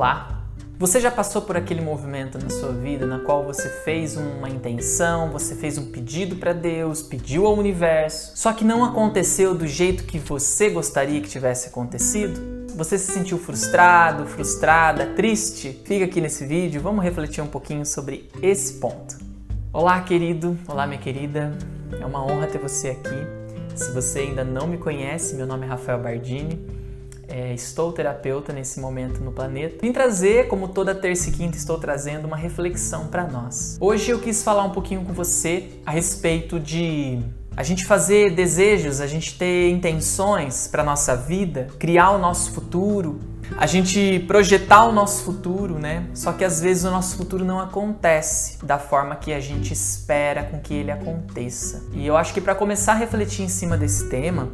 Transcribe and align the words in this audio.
Olá! 0.00 0.46
Você 0.78 0.98
já 0.98 1.10
passou 1.10 1.42
por 1.42 1.58
aquele 1.58 1.82
movimento 1.82 2.38
na 2.42 2.48
sua 2.48 2.72
vida 2.72 3.04
na 3.04 3.18
qual 3.18 3.44
você 3.44 3.68
fez 3.84 4.16
uma 4.16 4.48
intenção, 4.48 5.30
você 5.30 5.54
fez 5.54 5.76
um 5.76 5.92
pedido 5.92 6.36
para 6.36 6.54
Deus, 6.54 7.02
pediu 7.02 7.44
ao 7.44 7.54
universo, 7.54 8.32
só 8.34 8.50
que 8.54 8.64
não 8.64 8.82
aconteceu 8.82 9.54
do 9.54 9.66
jeito 9.66 10.04
que 10.04 10.18
você 10.18 10.70
gostaria 10.70 11.20
que 11.20 11.28
tivesse 11.28 11.68
acontecido? 11.68 12.40
Você 12.74 12.96
se 12.96 13.12
sentiu 13.12 13.36
frustrado, 13.36 14.24
frustrada, 14.24 15.04
triste? 15.08 15.82
Fica 15.84 16.06
aqui 16.06 16.18
nesse 16.18 16.46
vídeo, 16.46 16.80
vamos 16.80 17.04
refletir 17.04 17.42
um 17.42 17.46
pouquinho 17.46 17.84
sobre 17.84 18.30
esse 18.40 18.80
ponto. 18.80 19.18
Olá, 19.70 20.00
querido, 20.00 20.56
olá, 20.66 20.86
minha 20.86 20.98
querida, 20.98 21.52
é 22.00 22.06
uma 22.06 22.24
honra 22.24 22.46
ter 22.46 22.56
você 22.56 22.88
aqui. 22.88 23.76
Se 23.76 23.92
você 23.92 24.20
ainda 24.20 24.44
não 24.44 24.66
me 24.66 24.78
conhece, 24.78 25.34
meu 25.34 25.46
nome 25.46 25.66
é 25.66 25.68
Rafael 25.68 25.98
Bardini 25.98 26.79
é, 27.30 27.54
estou 27.54 27.92
terapeuta 27.92 28.52
nesse 28.52 28.80
momento 28.80 29.20
no 29.20 29.32
planeta. 29.32 29.78
Vim 29.80 29.92
trazer, 29.92 30.48
como 30.48 30.68
toda 30.68 30.94
terça 30.94 31.30
e 31.30 31.32
quinta, 31.32 31.56
estou 31.56 31.78
trazendo 31.78 32.26
uma 32.26 32.36
reflexão 32.36 33.06
para 33.06 33.24
nós. 33.24 33.78
Hoje 33.80 34.10
eu 34.10 34.18
quis 34.18 34.42
falar 34.42 34.64
um 34.64 34.70
pouquinho 34.70 35.04
com 35.04 35.12
você 35.12 35.70
a 35.86 35.90
respeito 35.90 36.58
de 36.58 37.20
a 37.56 37.62
gente 37.62 37.84
fazer 37.84 38.34
desejos, 38.34 39.00
a 39.00 39.06
gente 39.06 39.36
ter 39.36 39.70
intenções 39.70 40.66
para 40.66 40.82
nossa 40.82 41.16
vida, 41.16 41.68
criar 41.78 42.10
o 42.10 42.18
nosso 42.18 42.52
futuro, 42.52 43.20
a 43.56 43.66
gente 43.66 44.20
projetar 44.26 44.86
o 44.86 44.92
nosso 44.92 45.24
futuro, 45.24 45.78
né? 45.78 46.06
Só 46.14 46.32
que 46.32 46.44
às 46.44 46.60
vezes 46.60 46.84
o 46.84 46.90
nosso 46.90 47.16
futuro 47.16 47.44
não 47.44 47.60
acontece 47.60 48.64
da 48.64 48.78
forma 48.78 49.16
que 49.16 49.32
a 49.32 49.40
gente 49.40 49.72
espera 49.72 50.44
com 50.44 50.60
que 50.60 50.72
ele 50.72 50.90
aconteça. 50.90 51.84
E 51.92 52.06
eu 52.06 52.16
acho 52.16 52.32
que 52.32 52.40
para 52.40 52.54
começar 52.54 52.92
a 52.92 52.96
refletir 52.96 53.44
em 53.44 53.48
cima 53.48 53.76
desse 53.76 54.08
tema, 54.08 54.50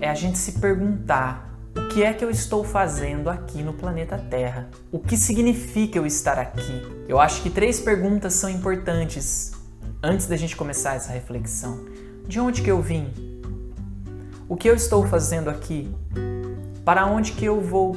é 0.00 0.08
a 0.08 0.14
gente 0.14 0.38
se 0.38 0.52
perguntar 0.52 1.54
o 1.76 1.88
que 1.88 2.04
é 2.04 2.12
que 2.12 2.24
eu 2.24 2.30
estou 2.30 2.62
fazendo 2.62 3.28
aqui 3.28 3.62
no 3.62 3.72
planeta 3.72 4.16
Terra? 4.16 4.68
O 4.92 4.98
que 4.98 5.16
significa 5.16 5.98
eu 5.98 6.06
estar 6.06 6.38
aqui? 6.38 6.82
Eu 7.08 7.18
acho 7.18 7.42
que 7.42 7.50
três 7.50 7.80
perguntas 7.80 8.34
são 8.34 8.48
importantes 8.48 9.52
antes 10.02 10.26
da 10.26 10.36
gente 10.36 10.54
começar 10.54 10.94
essa 10.94 11.12
reflexão. 11.12 11.84
De 12.28 12.38
onde 12.38 12.62
que 12.62 12.70
eu 12.70 12.80
vim? 12.80 13.12
O 14.48 14.56
que 14.56 14.68
eu 14.68 14.74
estou 14.74 15.06
fazendo 15.06 15.50
aqui? 15.50 15.92
Para 16.84 17.06
onde 17.06 17.32
que 17.32 17.44
eu 17.44 17.60
vou? 17.60 17.96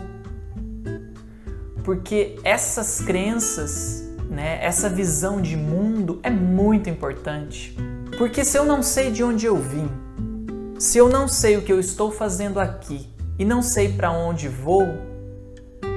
Porque 1.84 2.40
essas 2.44 3.00
crenças, 3.00 4.04
né, 4.30 4.58
essa 4.64 4.90
visão 4.90 5.40
de 5.40 5.56
mundo 5.56 6.20
é 6.24 6.30
muito 6.30 6.90
importante. 6.90 7.78
Porque 8.18 8.44
se 8.44 8.58
eu 8.58 8.66
não 8.66 8.82
sei 8.82 9.12
de 9.12 9.24
onde 9.24 9.46
eu 9.46 9.56
vim, 9.56 9.88
se 10.78 10.98
eu 10.98 11.10
não 11.10 11.28
sei 11.28 11.58
o 11.58 11.62
que 11.64 11.74
eu 11.74 11.80
estou 11.80 12.12
fazendo 12.12 12.60
aqui 12.60 13.10
e 13.40 13.44
não 13.44 13.62
sei 13.62 13.94
para 13.94 14.12
onde 14.12 14.48
vou 14.48 14.88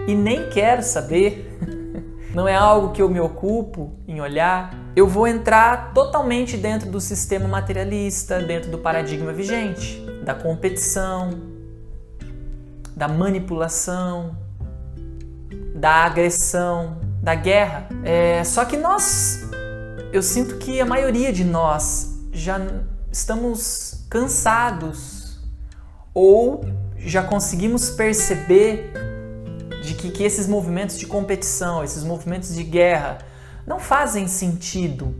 e 0.07 0.15
nem 0.15 0.49
quero 0.49 0.83
saber, 0.83 1.59
não 2.35 2.49
é 2.49 2.55
algo 2.55 2.93
que 2.93 3.03
eu 3.03 3.09
me 3.09 3.21
ocupo 3.21 3.93
em 4.09 4.21
olhar, 4.21 4.75
eu 4.97 5.07
vou 5.07 5.27
entrar 5.27 5.93
totalmente 5.93 6.57
dentro 6.57 6.91
do 6.91 7.01
sistema 7.01 7.47
materialista, 7.47 8.41
dentro 8.41 8.71
do 8.71 8.79
paradigma 8.79 9.33
vigente, 9.33 10.03
da 10.25 10.35
competição, 10.35 11.31
da 12.97 13.07
manipulação, 13.07 14.37
da 15.75 16.05
agressão, 16.05 16.99
da 17.23 17.35
guerra. 17.35 17.89
É, 18.03 18.43
só 18.45 18.65
que 18.65 18.77
nós, 18.77 19.43
eu 20.13 20.23
sinto 20.23 20.57
que 20.57 20.81
a 20.81 20.87
maioria 20.87 21.33
de 21.33 21.45
nós 21.45 22.19
já 22.33 22.59
estamos 23.13 24.00
cansados 24.11 25.39
ou 26.13 26.65
já 26.99 27.23
conseguimos 27.23 27.91
perceber 27.91 28.93
de 29.85 29.95
que, 29.95 30.11
que 30.11 30.25
esses 30.25 30.49
movimentos 30.49 30.99
de 30.99 31.07
competição, 31.07 31.83
esses 31.83 32.03
movimentos 32.03 32.55
de 32.55 32.65
guerra 32.65 33.19
não 33.67 33.79
fazem 33.79 34.27
sentido. 34.27 35.15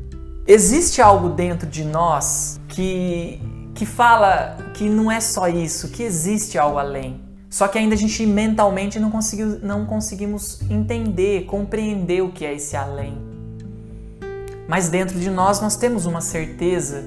Existe 0.47 1.01
algo 1.01 1.29
dentro 1.29 1.69
de 1.69 1.85
nós 1.85 2.61
que, 2.69 3.41
que 3.75 3.87
fala 3.87 4.59
que 4.75 4.89
não 4.89 5.11
é 5.11 5.21
só 5.21 5.49
isso, 5.49 5.89
que 5.89 6.03
existe 6.03 6.59
algo 6.59 6.77
além. 6.77 7.21
Só 7.49 7.69
que 7.69 7.79
ainda 7.79 7.95
a 7.95 7.99
gente 7.99 8.27
mentalmente 8.27 8.99
não, 8.99 9.11
conseguiu, 9.11 9.61
não 9.61 9.87
conseguimos 9.87 10.61
entender, 10.69 11.47
compreender 11.47 12.23
o 12.23 12.31
que 12.31 12.45
é 12.45 12.55
esse 12.55 12.77
além. 12.77 13.17
Mas 14.69 14.89
dentro 14.89 15.19
de 15.19 15.31
nós 15.31 15.61
nós 15.61 15.77
temos 15.77 16.07
uma 16.07 16.21
certeza 16.21 17.03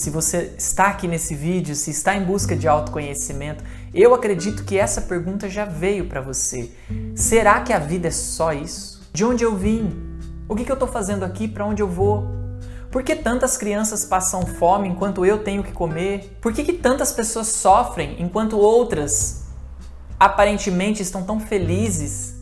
se 0.00 0.08
você 0.08 0.54
está 0.56 0.86
aqui 0.86 1.06
nesse 1.06 1.34
vídeo, 1.34 1.76
se 1.76 1.90
está 1.90 2.16
em 2.16 2.24
busca 2.24 2.56
de 2.56 2.66
autoconhecimento, 2.66 3.62
eu 3.92 4.14
acredito 4.14 4.64
que 4.64 4.78
essa 4.78 5.02
pergunta 5.02 5.46
já 5.46 5.66
veio 5.66 6.06
para 6.06 6.22
você. 6.22 6.70
Será 7.14 7.60
que 7.60 7.70
a 7.70 7.78
vida 7.78 8.08
é 8.08 8.10
só 8.10 8.50
isso? 8.50 9.06
De 9.12 9.26
onde 9.26 9.44
eu 9.44 9.54
vim? 9.54 9.92
O 10.48 10.56
que, 10.56 10.64
que 10.64 10.72
eu 10.72 10.74
estou 10.74 10.88
fazendo 10.88 11.22
aqui? 11.22 11.46
Para 11.46 11.66
onde 11.66 11.82
eu 11.82 11.86
vou? 11.86 12.26
Por 12.90 13.02
que 13.02 13.14
tantas 13.14 13.58
crianças 13.58 14.02
passam 14.02 14.46
fome 14.46 14.88
enquanto 14.88 15.26
eu 15.26 15.44
tenho 15.44 15.62
que 15.62 15.70
comer? 15.70 16.34
Por 16.40 16.54
que, 16.54 16.64
que 16.64 16.72
tantas 16.72 17.12
pessoas 17.12 17.48
sofrem 17.48 18.16
enquanto 18.22 18.56
outras 18.58 19.44
aparentemente 20.18 21.02
estão 21.02 21.24
tão 21.24 21.38
felizes? 21.38 22.36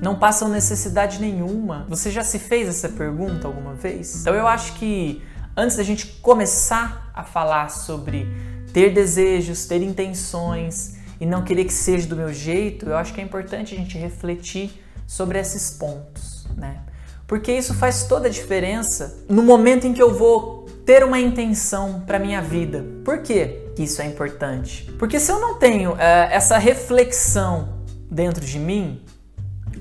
Não 0.00 0.14
passam 0.14 0.48
necessidade 0.48 1.20
nenhuma. 1.20 1.84
Você 1.88 2.12
já 2.12 2.22
se 2.22 2.38
fez 2.38 2.68
essa 2.68 2.88
pergunta 2.88 3.48
alguma 3.48 3.74
vez? 3.74 4.20
Então 4.20 4.34
eu 4.36 4.46
acho 4.46 4.74
que 4.74 5.20
antes 5.56 5.76
da 5.76 5.82
gente 5.82 6.06
começar 6.20 7.10
a 7.14 7.22
falar 7.22 7.70
sobre 7.70 8.28
ter 8.72 8.92
desejos, 8.92 9.64
ter 9.64 9.82
intenções 9.82 10.96
e 11.18 11.24
não 11.24 11.42
querer 11.42 11.64
que 11.64 11.72
seja 11.72 12.06
do 12.06 12.14
meu 12.14 12.32
jeito, 12.32 12.86
eu 12.86 12.96
acho 12.96 13.14
que 13.14 13.20
é 13.20 13.24
importante 13.24 13.74
a 13.74 13.78
gente 13.78 13.96
refletir 13.96 14.82
sobre 15.06 15.38
esses 15.38 15.70
pontos, 15.70 16.46
né? 16.56 16.80
Porque 17.26 17.50
isso 17.50 17.74
faz 17.74 18.04
toda 18.04 18.28
a 18.28 18.30
diferença 18.30 19.24
no 19.28 19.42
momento 19.42 19.86
em 19.86 19.92
que 19.92 20.02
eu 20.02 20.14
vou 20.14 20.66
ter 20.84 21.02
uma 21.02 21.18
intenção 21.18 22.02
para 22.06 22.18
minha 22.18 22.40
vida. 22.40 22.84
Por 23.04 23.18
que 23.18 23.72
isso 23.78 24.00
é 24.00 24.06
importante? 24.06 24.84
Porque 24.98 25.18
se 25.18 25.32
eu 25.32 25.40
não 25.40 25.54
tenho 25.54 25.92
uh, 25.92 25.98
essa 26.30 26.58
reflexão 26.58 27.80
dentro 28.08 28.44
de 28.44 28.58
mim, 28.58 29.02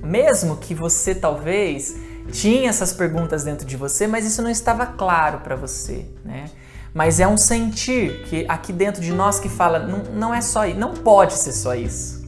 mesmo 0.04 0.58
que 0.58 0.74
você 0.74 1.14
talvez 1.14 1.96
tinha 2.32 2.70
essas 2.70 2.94
perguntas 2.94 3.44
dentro 3.44 3.66
de 3.66 3.78
você, 3.78 4.08
mas 4.08 4.26
isso 4.26 4.42
não 4.42 4.50
estava 4.50 4.86
claro 4.86 5.40
para 5.40 5.56
você, 5.56 6.06
né? 6.24 6.46
Mas 6.94 7.20
é 7.20 7.28
um 7.28 7.36
sentir 7.36 8.24
que 8.24 8.46
aqui 8.48 8.72
dentro 8.72 9.02
de 9.02 9.12
nós 9.12 9.40
que 9.40 9.50
fala, 9.50 9.80
não, 9.80 10.00
não 10.14 10.34
é 10.34 10.40
só 10.40 10.66
isso, 10.66 10.80
não 10.80 10.94
pode 10.94 11.34
ser 11.34 11.52
só 11.52 11.76
isso. 11.76 12.24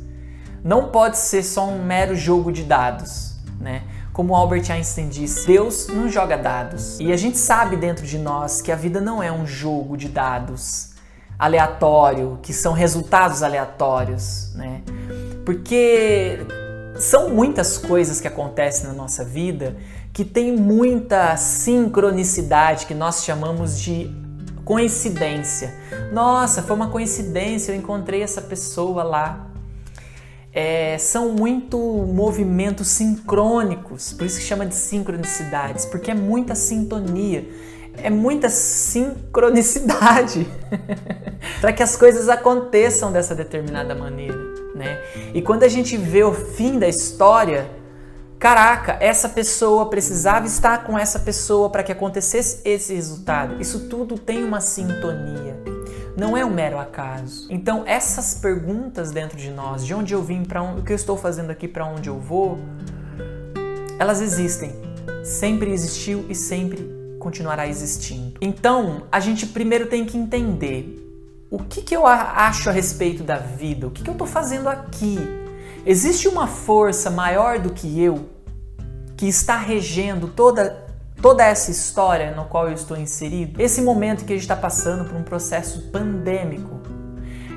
Não 0.63 0.89
pode 0.89 1.17
ser 1.17 1.43
só 1.43 1.65
um 1.65 1.83
mero 1.83 2.15
jogo 2.15 2.51
de 2.51 2.63
dados, 2.63 3.35
né? 3.59 3.83
Como 4.11 4.35
Albert 4.35 4.69
Einstein 4.69 5.07
disse, 5.07 5.47
Deus 5.47 5.87
não 5.87 6.09
joga 6.09 6.37
dados. 6.37 6.99
E 6.99 7.13
a 7.13 7.17
gente 7.17 7.37
sabe 7.37 7.77
dentro 7.77 8.05
de 8.05 8.17
nós 8.17 8.61
que 8.61 8.71
a 8.71 8.75
vida 8.75 8.99
não 8.99 9.23
é 9.23 9.31
um 9.31 9.45
jogo 9.45 9.95
de 9.95 10.09
dados 10.09 10.95
aleatório, 11.37 12.39
que 12.41 12.51
são 12.51 12.73
resultados 12.73 13.43
aleatórios, 13.43 14.51
né? 14.55 14.81
Porque 15.45 16.39
são 16.99 17.29
muitas 17.29 17.77
coisas 17.77 18.19
que 18.19 18.27
acontecem 18.27 18.87
na 18.87 18.93
nossa 18.93 19.23
vida 19.23 19.77
que 20.13 20.25
tem 20.25 20.51
muita 20.51 21.37
sincronicidade 21.37 22.87
que 22.87 22.95
nós 22.95 23.23
chamamos 23.23 23.79
de 23.79 24.11
coincidência. 24.65 25.75
Nossa, 26.11 26.63
foi 26.63 26.75
uma 26.75 26.89
coincidência, 26.89 27.71
eu 27.71 27.75
encontrei 27.75 28.23
essa 28.23 28.41
pessoa 28.41 29.03
lá. 29.03 29.47
É, 30.51 30.97
são 30.97 31.33
muito 31.33 31.77
movimentos 31.77 32.87
sincrônicos, 32.87 34.11
por 34.11 34.25
isso 34.25 34.39
que 34.39 34.45
chama 34.45 34.65
de 34.65 34.73
sincronicidades, 34.73 35.85
porque 35.85 36.09
é 36.09 36.15
muita 36.15 36.55
sintonia, 36.55 37.47
é 38.01 38.09
muita 38.09 38.49
sincronicidade 38.49 40.47
para 41.61 41.71
que 41.71 41.83
as 41.83 41.95
coisas 41.95 42.27
aconteçam 42.27 43.11
dessa 43.11 43.35
determinada 43.35 43.93
maneira 43.93 44.56
né? 44.77 45.01
E 45.33 45.41
quando 45.41 45.63
a 45.63 45.67
gente 45.67 45.97
vê 45.97 46.23
o 46.23 46.33
fim 46.33 46.79
da 46.79 46.87
história, 46.87 47.69
caraca, 48.39 48.97
essa 49.01 49.27
pessoa 49.27 49.89
precisava 49.89 50.45
estar 50.45 50.83
com 50.83 50.97
essa 50.97 51.19
pessoa 51.19 51.69
para 51.69 51.83
que 51.83 51.91
acontecesse 51.91 52.61
esse 52.63 52.93
resultado. 52.93 53.59
Isso 53.59 53.89
tudo 53.89 54.17
tem 54.17 54.43
uma 54.43 54.61
sintonia. 54.61 55.57
Não 56.15 56.35
é 56.35 56.45
um 56.45 56.49
mero 56.49 56.79
acaso. 56.79 57.47
Então, 57.49 57.83
essas 57.85 58.35
perguntas 58.35 59.11
dentro 59.11 59.37
de 59.37 59.51
nós, 59.51 59.85
de 59.85 59.93
onde 59.93 60.13
eu 60.13 60.23
vim, 60.23 60.43
para 60.43 60.63
o 60.63 60.81
que 60.81 60.91
eu 60.91 60.95
estou 60.95 61.17
fazendo 61.17 61.51
aqui, 61.51 61.67
para 61.67 61.85
onde 61.85 62.09
eu 62.09 62.19
vou, 62.19 62.57
elas 63.99 64.21
existem. 64.21 64.71
Sempre 65.23 65.71
existiu 65.71 66.25
e 66.29 66.33
sempre 66.33 66.89
continuará 67.19 67.67
existindo. 67.67 68.33
Então, 68.41 69.03
a 69.11 69.19
gente 69.19 69.45
primeiro 69.47 69.87
tem 69.87 70.05
que 70.05 70.17
entender 70.17 71.06
o 71.49 71.59
que, 71.59 71.81
que 71.81 71.95
eu 71.95 72.05
acho 72.05 72.69
a 72.69 72.73
respeito 72.73 73.23
da 73.23 73.37
vida? 73.37 73.87
O 73.87 73.91
que, 73.91 74.03
que 74.03 74.09
eu 74.09 74.13
estou 74.13 74.27
fazendo 74.27 74.67
aqui? 74.67 75.17
Existe 75.85 76.27
uma 76.27 76.47
força 76.47 77.09
maior 77.09 77.59
do 77.59 77.71
que 77.71 78.01
eu 78.01 78.29
que 79.15 79.27
está 79.27 79.57
regendo 79.57 80.27
toda, 80.27 80.85
toda 81.21 81.43
essa 81.43 81.71
história 81.71 82.35
no 82.35 82.45
qual 82.45 82.67
eu 82.67 82.73
estou 82.73 82.97
inserido? 82.97 83.61
Esse 83.61 83.81
momento 83.81 84.25
que 84.25 84.33
a 84.33 84.35
gente 84.35 84.43
está 84.43 84.55
passando 84.55 85.05
por 85.05 85.15
um 85.15 85.23
processo 85.23 85.89
pandêmico. 85.89 86.81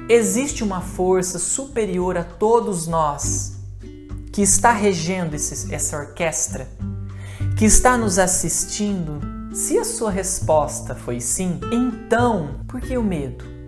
Existe 0.09 0.63
uma 0.65 0.81
força 0.81 1.39
superior 1.39 2.17
a 2.17 2.25
todos 2.25 2.87
nós 2.87 3.59
que 4.33 4.43
está 4.43 4.73
regendo 4.73 5.35
esse, 5.35 5.75
essa 5.75 5.97
orquestra, 5.97 6.69
que 7.57 7.65
está 7.65 7.99
nos 7.99 8.19
assistindo, 8.19 9.21
se 9.53 9.77
a 9.77 9.85
sua 9.85 10.11
resposta 10.11 10.95
foi 10.95 11.21
sim, 11.21 11.61
então 11.73 12.61
por 12.67 12.81
que 12.81 12.97
o 12.97 13.03
medo? 13.03 13.60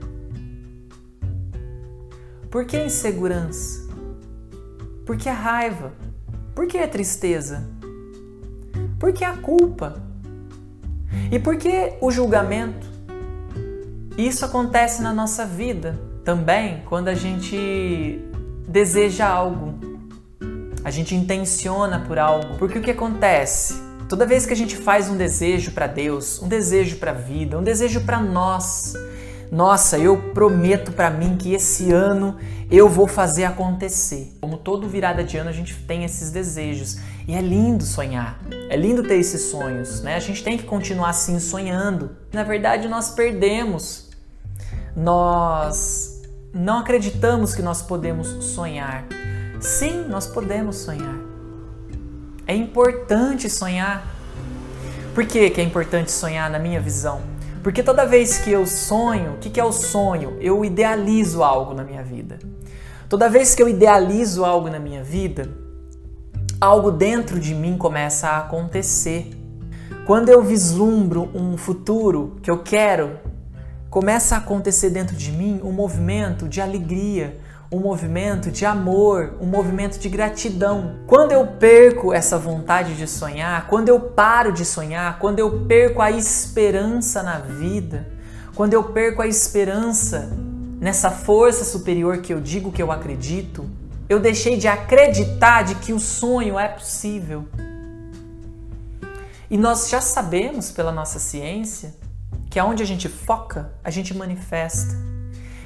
Por 2.52 2.66
que 2.66 2.76
insegurança? 2.76 3.88
Por 5.06 5.16
que 5.16 5.26
a 5.26 5.32
raiva? 5.32 5.94
Por 6.54 6.66
que 6.66 6.76
a 6.76 6.86
tristeza? 6.86 7.66
Por 9.00 9.10
que 9.10 9.24
a 9.24 9.38
culpa? 9.38 10.02
E 11.30 11.38
por 11.38 11.56
que 11.56 11.94
o 11.98 12.10
julgamento? 12.10 12.86
Isso 14.18 14.44
acontece 14.44 15.00
na 15.00 15.14
nossa 15.14 15.46
vida 15.46 15.98
também 16.26 16.82
quando 16.84 17.08
a 17.08 17.14
gente 17.14 18.22
deseja 18.68 19.26
algo, 19.26 19.72
a 20.84 20.90
gente 20.90 21.14
intenciona 21.14 22.00
por 22.00 22.18
algo. 22.18 22.58
Porque 22.58 22.78
o 22.78 22.82
que 22.82 22.90
acontece? 22.90 23.80
Toda 24.10 24.26
vez 24.26 24.44
que 24.44 24.52
a 24.52 24.56
gente 24.56 24.76
faz 24.76 25.08
um 25.08 25.16
desejo 25.16 25.70
para 25.70 25.86
Deus, 25.86 26.42
um 26.42 26.48
desejo 26.48 26.96
para 26.96 27.12
a 27.12 27.14
vida, 27.14 27.58
um 27.58 27.62
desejo 27.62 28.02
para 28.02 28.20
nós, 28.20 28.92
nossa, 29.52 29.98
eu 29.98 30.16
prometo 30.32 30.92
para 30.92 31.10
mim 31.10 31.36
que 31.36 31.52
esse 31.52 31.92
ano 31.92 32.38
eu 32.70 32.88
vou 32.88 33.06
fazer 33.06 33.44
acontecer. 33.44 34.34
Como 34.40 34.56
todo 34.56 34.88
virada 34.88 35.22
de 35.22 35.36
ano 35.36 35.50
a 35.50 35.52
gente 35.52 35.74
tem 35.74 36.04
esses 36.04 36.30
desejos 36.30 36.96
e 37.28 37.34
é 37.34 37.40
lindo 37.42 37.84
sonhar. 37.84 38.42
É 38.70 38.76
lindo 38.76 39.02
ter 39.02 39.16
esses 39.16 39.50
sonhos, 39.50 40.00
né? 40.00 40.16
A 40.16 40.20
gente 40.20 40.42
tem 40.42 40.56
que 40.56 40.64
continuar 40.64 41.10
assim 41.10 41.38
sonhando. 41.38 42.16
Na 42.32 42.42
verdade, 42.42 42.88
nós 42.88 43.10
perdemos. 43.10 44.08
Nós 44.96 46.22
não 46.54 46.78
acreditamos 46.78 47.54
que 47.54 47.60
nós 47.60 47.82
podemos 47.82 48.28
sonhar. 48.54 49.04
Sim, 49.60 50.06
nós 50.08 50.26
podemos 50.26 50.76
sonhar. 50.76 51.18
É 52.46 52.56
importante 52.56 53.50
sonhar. 53.50 54.02
Por 55.14 55.26
que, 55.26 55.50
que 55.50 55.60
é 55.60 55.64
importante 55.64 56.10
sonhar 56.10 56.48
na 56.48 56.58
minha 56.58 56.80
visão? 56.80 57.31
Porque 57.62 57.82
toda 57.82 58.04
vez 58.04 58.38
que 58.38 58.50
eu 58.50 58.66
sonho, 58.66 59.34
o 59.34 59.36
que, 59.38 59.48
que 59.48 59.60
é 59.60 59.64
o 59.64 59.72
sonho? 59.72 60.36
Eu 60.40 60.64
idealizo 60.64 61.44
algo 61.44 61.72
na 61.72 61.84
minha 61.84 62.02
vida. 62.02 62.38
Toda 63.08 63.28
vez 63.28 63.54
que 63.54 63.62
eu 63.62 63.68
idealizo 63.68 64.44
algo 64.44 64.68
na 64.68 64.80
minha 64.80 65.04
vida, 65.04 65.48
algo 66.60 66.90
dentro 66.90 67.38
de 67.38 67.54
mim 67.54 67.76
começa 67.76 68.28
a 68.28 68.38
acontecer. 68.38 69.30
Quando 70.06 70.28
eu 70.28 70.42
vislumbro 70.42 71.30
um 71.34 71.56
futuro 71.56 72.36
que 72.42 72.50
eu 72.50 72.62
quero, 72.64 73.18
começa 73.88 74.34
a 74.34 74.38
acontecer 74.38 74.90
dentro 74.90 75.14
de 75.14 75.30
mim 75.30 75.60
um 75.62 75.70
movimento 75.70 76.48
de 76.48 76.60
alegria, 76.60 77.38
um 77.72 77.80
movimento 77.80 78.50
de 78.50 78.66
amor, 78.66 79.32
um 79.40 79.46
movimento 79.46 79.98
de 79.98 80.06
gratidão. 80.10 80.96
Quando 81.06 81.32
eu 81.32 81.46
perco 81.46 82.12
essa 82.12 82.36
vontade 82.36 82.94
de 82.94 83.06
sonhar, 83.06 83.66
quando 83.66 83.88
eu 83.88 83.98
paro 83.98 84.52
de 84.52 84.62
sonhar, 84.62 85.18
quando 85.18 85.38
eu 85.38 85.64
perco 85.66 86.02
a 86.02 86.10
esperança 86.10 87.22
na 87.22 87.38
vida, 87.38 88.06
quando 88.54 88.74
eu 88.74 88.84
perco 88.84 89.22
a 89.22 89.26
esperança 89.26 90.30
nessa 90.78 91.10
força 91.10 91.64
superior 91.64 92.18
que 92.18 92.34
eu 92.34 92.42
digo 92.42 92.70
que 92.70 92.82
eu 92.82 92.92
acredito, 92.92 93.64
eu 94.06 94.20
deixei 94.20 94.58
de 94.58 94.68
acreditar 94.68 95.62
de 95.62 95.76
que 95.76 95.94
o 95.94 95.98
sonho 95.98 96.58
é 96.58 96.68
possível. 96.68 97.48
E 99.50 99.56
nós 99.56 99.88
já 99.88 100.02
sabemos 100.02 100.70
pela 100.70 100.92
nossa 100.92 101.18
ciência 101.18 101.94
que 102.50 102.58
aonde 102.58 102.82
a 102.82 102.86
gente 102.86 103.08
foca, 103.08 103.72
a 103.82 103.90
gente 103.90 104.14
manifesta 104.14 105.11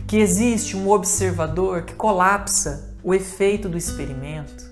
que 0.07 0.19
existe 0.19 0.77
um 0.77 0.89
observador 0.89 1.83
que 1.83 1.95
colapsa 1.95 2.95
o 3.03 3.13
efeito 3.13 3.69
do 3.69 3.77
experimento, 3.77 4.71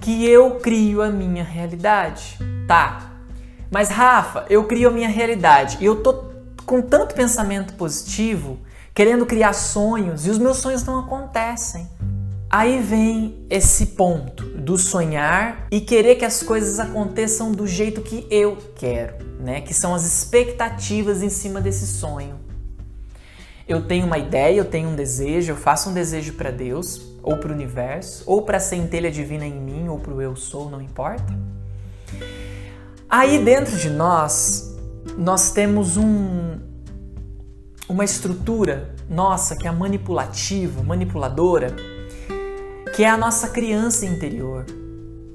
que 0.00 0.26
eu 0.28 0.56
crio 0.56 1.00
a 1.00 1.10
minha 1.10 1.44
realidade. 1.44 2.38
Tá, 2.66 3.12
mas 3.70 3.88
Rafa, 3.88 4.44
eu 4.50 4.64
crio 4.64 4.88
a 4.88 4.92
minha 4.92 5.08
realidade 5.08 5.78
e 5.80 5.84
eu 5.84 6.02
tô 6.02 6.24
com 6.66 6.82
tanto 6.82 7.14
pensamento 7.14 7.74
positivo, 7.74 8.58
querendo 8.92 9.24
criar 9.24 9.52
sonhos 9.52 10.26
e 10.26 10.30
os 10.30 10.38
meus 10.38 10.58
sonhos 10.58 10.84
não 10.84 10.98
acontecem. 10.98 11.88
Aí 12.50 12.80
vem 12.80 13.46
esse 13.50 13.86
ponto 13.88 14.42
do 14.44 14.78
sonhar 14.78 15.66
e 15.70 15.80
querer 15.80 16.14
que 16.16 16.24
as 16.24 16.42
coisas 16.42 16.80
aconteçam 16.80 17.52
do 17.52 17.66
jeito 17.66 18.00
que 18.00 18.26
eu 18.30 18.56
quero, 18.74 19.16
né? 19.38 19.60
Que 19.60 19.74
são 19.74 19.94
as 19.94 20.04
expectativas 20.06 21.22
em 21.22 21.28
cima 21.28 21.60
desse 21.60 21.86
sonho 21.86 22.47
eu 23.68 23.82
tenho 23.82 24.06
uma 24.06 24.16
ideia, 24.16 24.56
eu 24.56 24.64
tenho 24.64 24.88
um 24.88 24.96
desejo, 24.96 25.52
eu 25.52 25.56
faço 25.56 25.90
um 25.90 25.92
desejo 25.92 26.32
para 26.32 26.50
Deus, 26.50 27.02
ou 27.22 27.36
para 27.36 27.50
o 27.50 27.54
universo, 27.54 28.24
ou 28.26 28.40
para 28.40 28.56
a 28.56 28.60
centelha 28.60 29.10
divina 29.10 29.44
em 29.44 29.52
mim, 29.52 29.88
ou 29.88 29.98
para 29.98 30.14
o 30.14 30.22
eu 30.22 30.34
sou, 30.34 30.70
não 30.70 30.80
importa. 30.80 31.38
Aí 33.06 33.44
dentro 33.44 33.76
de 33.76 33.90
nós, 33.90 34.74
nós 35.18 35.50
temos 35.50 35.98
um, 35.98 36.58
uma 37.86 38.04
estrutura 38.04 38.94
nossa 39.08 39.54
que 39.54 39.68
é 39.68 39.70
manipulativa, 39.70 40.82
manipuladora, 40.82 41.76
que 42.96 43.04
é 43.04 43.08
a 43.08 43.18
nossa 43.18 43.48
criança 43.48 44.06
interior, 44.06 44.64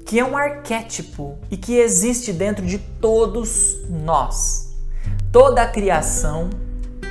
que 0.04 0.18
é 0.18 0.24
um 0.24 0.36
arquétipo 0.36 1.38
e 1.52 1.56
que 1.56 1.76
existe 1.76 2.32
dentro 2.32 2.66
de 2.66 2.78
todos 2.78 3.78
nós. 3.88 4.74
Toda 5.30 5.62
a 5.62 5.68
criação 5.68 6.50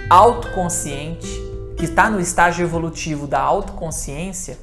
autoconsciente, 0.10 1.28
que 1.78 1.86
está 1.86 2.10
no 2.10 2.20
estágio 2.20 2.64
evolutivo 2.64 3.28
da 3.28 3.40
autoconsciência, 3.40 4.58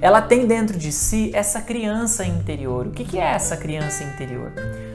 ela 0.00 0.22
tem 0.22 0.46
dentro 0.46 0.78
de 0.78 0.90
si 0.90 1.30
essa 1.34 1.60
criança 1.60 2.24
interior. 2.24 2.86
O 2.86 2.90
que, 2.90 3.04
que 3.04 3.18
é 3.18 3.24
essa 3.24 3.56
criança 3.56 4.04
interior? 4.04 4.52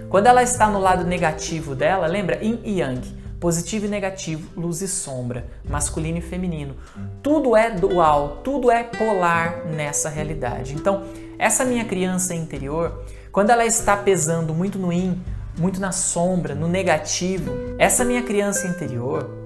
Quando 0.10 0.28
ela 0.28 0.44
está 0.44 0.70
no 0.70 0.80
lado 0.80 1.06
negativo 1.06 1.76
dela, 1.76 2.08
lembra? 2.08 2.44
Yin 2.44 2.62
e 2.64 2.80
Yang, 2.80 3.16
positivo 3.40 3.86
e 3.86 3.90
negativo, 3.90 4.50
luz 4.60 4.82
e 4.82 4.88
sombra, 4.88 5.46
masculino 5.70 6.18
e 6.18 6.22
feminino. 6.22 6.76
Tudo 7.22 7.56
é 7.56 7.70
dual, 7.70 8.42
tudo 8.44 8.72
é 8.72 8.84
polar 8.84 9.66
nessa 9.66 10.10
realidade. 10.10 10.74
Então, 10.74 11.04
essa 11.38 11.64
minha 11.64 11.86
criança 11.86 12.34
interior, 12.34 13.04
quando 13.32 13.50
ela 13.50 13.66
está 13.66 13.96
pesando 13.96 14.54
muito 14.54 14.80
no 14.80 14.92
Yin, 14.92 15.22
muito 15.58 15.80
na 15.80 15.92
sombra, 15.92 16.56
no 16.56 16.68
negativo, 16.68 17.52
essa 17.78 18.06
minha 18.06 18.24
criança 18.24 18.68
interior, 18.68 19.37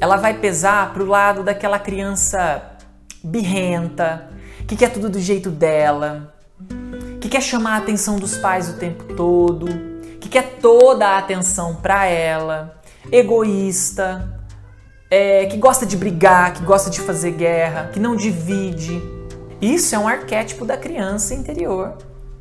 ela 0.00 0.16
vai 0.16 0.34
pesar 0.34 0.94
pro 0.94 1.04
lado 1.04 1.42
daquela 1.42 1.78
criança 1.78 2.62
birrenta, 3.22 4.30
que 4.66 4.74
quer 4.74 4.90
tudo 4.90 5.10
do 5.10 5.20
jeito 5.20 5.50
dela, 5.50 6.34
que 7.20 7.28
quer 7.28 7.42
chamar 7.42 7.74
a 7.74 7.78
atenção 7.78 8.16
dos 8.16 8.38
pais 8.38 8.70
o 8.70 8.78
tempo 8.78 9.14
todo, 9.14 9.66
que 10.18 10.28
quer 10.28 10.56
toda 10.60 11.06
a 11.06 11.18
atenção 11.18 11.76
para 11.76 12.06
ela, 12.06 12.80
egoísta, 13.12 14.40
é, 15.10 15.44
que 15.46 15.58
gosta 15.58 15.84
de 15.84 15.98
brigar, 15.98 16.54
que 16.54 16.62
gosta 16.62 16.88
de 16.88 17.00
fazer 17.00 17.32
guerra, 17.32 17.90
que 17.92 18.00
não 18.00 18.16
divide. 18.16 19.02
Isso 19.60 19.94
é 19.94 19.98
um 19.98 20.08
arquétipo 20.08 20.64
da 20.64 20.78
criança 20.78 21.34
interior, 21.34 21.98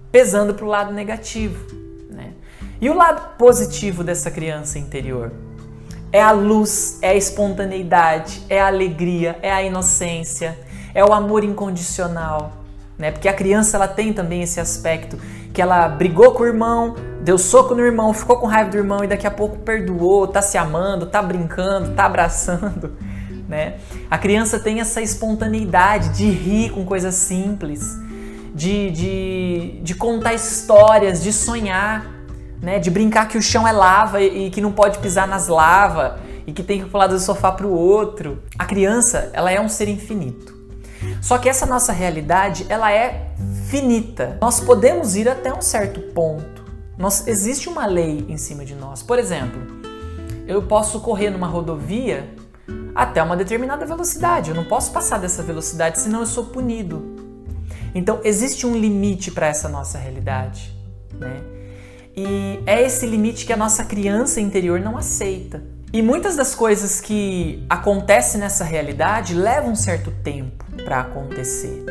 pesando 0.10 0.54
para 0.54 0.66
o 0.66 0.70
lado 0.70 0.94
negativo. 0.94 1.66
Né? 2.10 2.34
E 2.80 2.90
o 2.90 2.94
lado 2.94 3.38
positivo 3.38 4.02
dessa 4.02 4.32
criança 4.32 4.80
interior? 4.80 5.34
É 6.12 6.22
a 6.22 6.32
luz, 6.32 6.98
é 7.04 7.10
a 7.10 7.16
espontaneidade, 7.16 8.42
é 8.50 8.60
a 8.60 8.68
alegria, 8.68 9.38
é 9.44 9.52
a 9.52 9.62
inocência, 9.62 10.58
é 10.94 11.06
o 11.06 11.14
amor 11.14 11.44
incondicional, 11.44 12.54
né? 12.98 13.12
Porque 13.12 13.28
a 13.28 13.34
criança 13.34 13.78
ela 13.78 13.88
tem 13.88 14.12
também 14.12 14.42
esse 14.42 14.60
aspecto 14.60 15.20
que 15.54 15.62
ela 15.62 15.88
brigou 15.88 16.32
com 16.32 16.44
o 16.44 16.46
irmão, 16.48 16.96
deu 17.22 17.38
soco 17.38 17.76
no 17.76 17.82
irmão, 17.82 18.12
ficou 18.12 18.38
com 18.38 18.48
raiva 18.48 18.72
do 18.72 18.78
irmão 18.78 19.04
e 19.04 19.08
daqui 19.08 19.28
a 19.28 19.32
pouco 19.32 19.60
perdoou, 19.60 20.28
tá 20.28 20.42
se 20.42 20.58
amando, 20.58 21.06
tá 21.06 21.22
brincando, 21.22 21.92
tá 21.94 22.06
abraçando, 22.06 22.98
né? 23.48 23.76
A 24.10 24.18
criança 24.18 24.60
tem 24.60 24.80
essa 24.80 25.02
espontaneidade 25.02 26.10
de 26.10 26.28
rir 26.28 26.72
com 26.72 26.84
coisas 26.86 27.14
simples, 27.14 27.96
de, 28.56 28.90
de, 28.90 29.80
de 29.84 29.94
contar 29.94 30.34
histórias, 30.34 31.22
de 31.22 31.32
sonhar 31.32 32.19
né? 32.62 32.80
De 32.80 32.90
brincar 32.90 33.28
que 33.28 33.38
o 33.38 33.42
chão 33.42 33.68
é 33.68 33.72
lava 33.72 34.22
e, 34.22 34.50
que 34.50 34.62
não 34.62 34.72
pode 34.72 35.00
pisar 35.00 35.28
nas 35.28 35.48
lavas 35.48 36.20
e 36.46 36.52
que 36.52 36.64
tem 36.64 36.84
que 36.84 36.90
pular 36.90 37.08
do 37.08 37.20
sofá 37.20 37.52
para 37.52 37.68
o 37.68 37.72
outro. 37.72 38.44
A 38.58 38.66
criança, 38.66 39.30
ela 39.34 39.52
é 39.52 39.60
um 39.60 39.70
ser 39.70 39.88
infinito. 39.88 40.58
Só 41.22 41.38
que 41.38 41.48
essa 41.48 41.66
nossa 41.66 41.94
realidade, 41.94 42.66
ela 42.70 42.92
é 42.92 43.32
finita. 43.68 44.38
Nós 44.42 44.60
podemos 44.60 45.16
ir 45.16 45.30
até 45.30 45.54
um 45.54 45.62
certo 45.62 46.02
ponto. 46.14 46.64
Nós, 46.98 47.28
existe 47.28 47.70
uma 47.70 47.86
lei 47.86 48.26
em 48.28 48.38
cima 48.38 48.66
de 48.66 48.76
nós. 48.76 49.02
Por 49.02 49.18
exemplo, 49.18 49.62
eu 50.48 50.64
posso 50.64 51.00
correr 51.00 51.30
numa 51.30 51.48
rodovia 51.48 52.28
até 52.94 53.24
uma 53.24 53.38
determinada 53.38 53.86
velocidade. 53.86 54.50
Eu 54.50 54.56
não 54.56 54.66
posso 54.66 54.92
passar 54.92 55.20
dessa 55.20 55.42
velocidade, 55.42 56.02
senão 56.02 56.20
eu 56.20 56.26
sou 56.26 56.46
punido. 56.46 57.16
Então 57.96 58.20
existe 58.24 58.68
um 58.68 58.76
limite 58.76 59.32
para 59.32 59.48
essa 59.48 59.70
nossa 59.70 59.98
realidade, 59.98 60.76
né? 61.14 61.59
E 62.22 62.62
é 62.66 62.84
esse 62.84 63.06
limite 63.06 63.46
que 63.46 63.54
a 63.54 63.58
nossa 63.58 63.86
criança 63.86 64.42
interior 64.42 64.82
não 64.82 64.98
aceita. 64.98 65.64
E 65.94 66.02
muitas 66.02 66.36
das 66.36 66.54
coisas 66.54 67.00
que 67.00 67.66
acontecem 67.70 68.42
nessa 68.42 68.66
realidade 68.66 69.34
levam 69.34 69.72
um 69.72 69.76
certo 69.76 70.12
tempo 70.22 70.66
para 70.84 71.00
acontecer. 71.00 71.86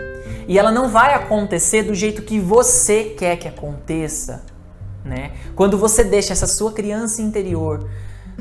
E 0.47 0.59
ela 0.59 0.71
não 0.71 0.91
vai 0.91 1.15
acontecer 1.15 1.83
do 1.83 1.95
jeito 1.95 2.21
que 2.21 2.39
você 2.39 3.05
quer 3.05 3.37
que 3.39 3.49
aconteça, 3.49 4.45
né? 5.03 5.33
Quando 5.57 5.79
você 5.79 6.05
deixa 6.05 6.35
essa 6.35 6.47
sua 6.47 6.73
criança 6.73 7.23
interior 7.23 7.89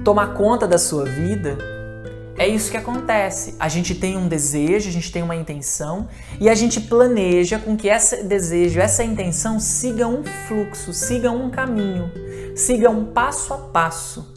tomar 0.03 0.33
conta 0.33 0.67
da 0.67 0.77
sua 0.77 1.05
vida, 1.05 1.57
é 2.37 2.47
isso 2.47 2.69
que 2.69 2.77
acontece. 2.77 3.55
A 3.59 3.67
gente 3.67 3.95
tem 3.95 4.15
um 4.15 4.27
desejo, 4.27 4.87
a 4.87 4.91
gente 4.91 5.11
tem 5.11 5.23
uma 5.23 5.35
intenção 5.35 6.07
e 6.39 6.47
a 6.47 6.53
gente 6.53 6.79
planeja 6.79 7.57
com 7.57 7.75
que 7.75 7.87
esse 7.87 8.23
desejo, 8.23 8.79
essa 8.79 9.03
intenção 9.03 9.59
siga 9.59 10.07
um 10.07 10.23
fluxo, 10.47 10.93
siga 10.93 11.31
um 11.31 11.49
caminho, 11.49 12.11
siga 12.55 12.91
um 12.91 13.05
passo 13.05 13.55
a 13.55 13.57
passo. 13.57 14.35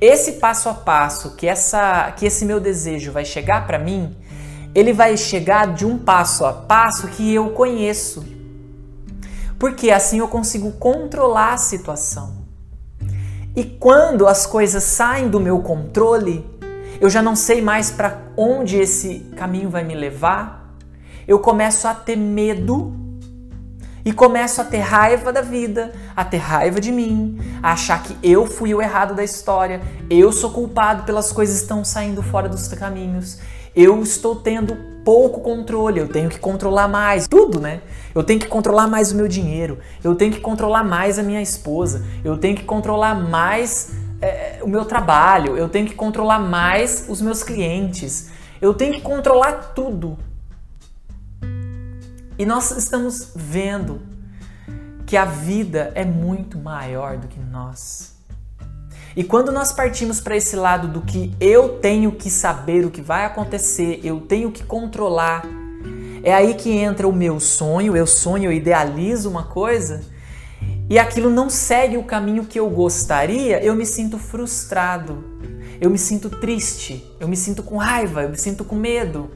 Esse 0.00 0.34
passo 0.34 0.68
a 0.68 0.74
passo 0.74 1.34
que 1.34 1.46
essa 1.46 2.12
que 2.12 2.24
esse 2.24 2.44
meu 2.44 2.60
desejo 2.60 3.10
vai 3.10 3.24
chegar 3.24 3.66
para 3.66 3.80
mim, 3.80 4.16
ele 4.72 4.92
vai 4.92 5.16
chegar 5.16 5.74
de 5.74 5.84
um 5.84 5.98
passo 5.98 6.46
a 6.46 6.52
passo 6.52 7.08
que 7.08 7.34
eu 7.34 7.50
conheço. 7.50 8.24
Porque 9.58 9.90
assim 9.90 10.20
eu 10.20 10.28
consigo 10.28 10.70
controlar 10.72 11.54
a 11.54 11.58
situação. 11.58 12.38
E 13.56 13.64
quando 13.64 14.28
as 14.28 14.46
coisas 14.46 14.84
saem 14.84 15.28
do 15.28 15.40
meu 15.40 15.58
controle, 15.58 16.48
eu 17.00 17.08
já 17.08 17.22
não 17.22 17.34
sei 17.34 17.62
mais 17.62 17.90
para 17.90 18.18
onde 18.36 18.76
esse 18.76 19.20
caminho 19.36 19.70
vai 19.70 19.82
me 19.82 19.94
levar, 19.94 20.76
eu 21.26 21.38
começo 21.38 21.88
a 21.88 21.94
ter 21.94 22.16
medo 22.16 22.94
e 24.04 24.12
começo 24.12 24.60
a 24.60 24.64
ter 24.64 24.80
raiva 24.80 25.32
da 25.32 25.40
vida, 25.40 25.92
a 26.14 26.24
ter 26.24 26.38
raiva 26.38 26.80
de 26.80 26.92
mim, 26.92 27.38
a 27.62 27.72
achar 27.72 28.02
que 28.02 28.16
eu 28.22 28.46
fui 28.46 28.74
o 28.74 28.82
errado 28.82 29.14
da 29.14 29.24
história, 29.24 29.80
eu 30.10 30.30
sou 30.30 30.50
culpado 30.50 31.04
pelas 31.04 31.32
coisas 31.32 31.56
que 31.56 31.62
estão 31.62 31.84
saindo 31.84 32.22
fora 32.22 32.48
dos 32.48 32.68
caminhos, 32.68 33.38
eu 33.74 34.02
estou 34.02 34.36
tendo 34.36 34.76
pouco 35.04 35.40
controle, 35.40 36.00
eu 36.00 36.08
tenho 36.08 36.28
que 36.28 36.38
controlar 36.38 36.88
mais 36.88 37.26
tudo, 37.26 37.60
né? 37.60 37.80
Eu 38.14 38.22
tenho 38.22 38.40
que 38.40 38.48
controlar 38.48 38.88
mais 38.88 39.12
o 39.12 39.16
meu 39.16 39.28
dinheiro, 39.28 39.78
eu 40.02 40.14
tenho 40.14 40.32
que 40.32 40.40
controlar 40.40 40.82
mais 40.82 41.18
a 41.18 41.22
minha 41.22 41.40
esposa, 41.40 42.04
eu 42.24 42.36
tenho 42.36 42.56
que 42.56 42.64
controlar 42.64 43.14
mais 43.14 43.92
é, 44.20 44.60
o 44.62 44.68
meu 44.68 44.84
trabalho, 44.84 45.56
eu 45.56 45.68
tenho 45.68 45.86
que 45.86 45.94
controlar 45.94 46.38
mais 46.38 47.06
os 47.08 47.20
meus 47.20 47.42
clientes, 47.42 48.30
eu 48.60 48.74
tenho 48.74 48.94
que 48.94 49.00
controlar 49.00 49.72
tudo. 49.74 50.18
E 52.38 52.44
nós 52.44 52.70
estamos 52.70 53.32
vendo 53.34 54.02
que 55.06 55.16
a 55.16 55.24
vida 55.24 55.90
é 55.94 56.04
muito 56.04 56.58
maior 56.58 57.16
do 57.16 57.28
que 57.28 57.40
nós. 57.40 58.14
E 59.16 59.24
quando 59.24 59.50
nós 59.50 59.72
partimos 59.72 60.20
para 60.20 60.36
esse 60.36 60.54
lado 60.54 60.86
do 60.86 61.00
que 61.00 61.34
eu 61.40 61.80
tenho 61.80 62.12
que 62.12 62.30
saber 62.30 62.86
o 62.86 62.90
que 62.90 63.02
vai 63.02 63.24
acontecer, 63.24 64.00
eu 64.04 64.20
tenho 64.20 64.52
que 64.52 64.62
controlar, 64.62 65.42
é 66.22 66.32
aí 66.32 66.54
que 66.54 66.70
entra 66.70 67.08
o 67.08 67.12
meu 67.12 67.40
sonho, 67.40 67.96
eu 67.96 68.06
sonho, 68.06 68.44
eu 68.44 68.52
idealizo 68.52 69.28
uma 69.28 69.44
coisa 69.44 70.02
e 70.90 70.98
aquilo 70.98 71.30
não 71.30 71.48
segue 71.48 71.96
o 71.96 72.02
caminho 72.02 72.44
que 72.44 72.58
eu 72.58 72.68
gostaria, 72.68 73.62
eu 73.64 73.76
me 73.76 73.86
sinto 73.86 74.18
frustrado, 74.18 75.22
eu 75.80 75.88
me 75.88 75.96
sinto 75.96 76.28
triste, 76.28 77.08
eu 77.20 77.28
me 77.28 77.36
sinto 77.36 77.62
com 77.62 77.76
raiva, 77.76 78.24
eu 78.24 78.30
me 78.30 78.36
sinto 78.36 78.64
com 78.64 78.74
medo, 78.74 79.30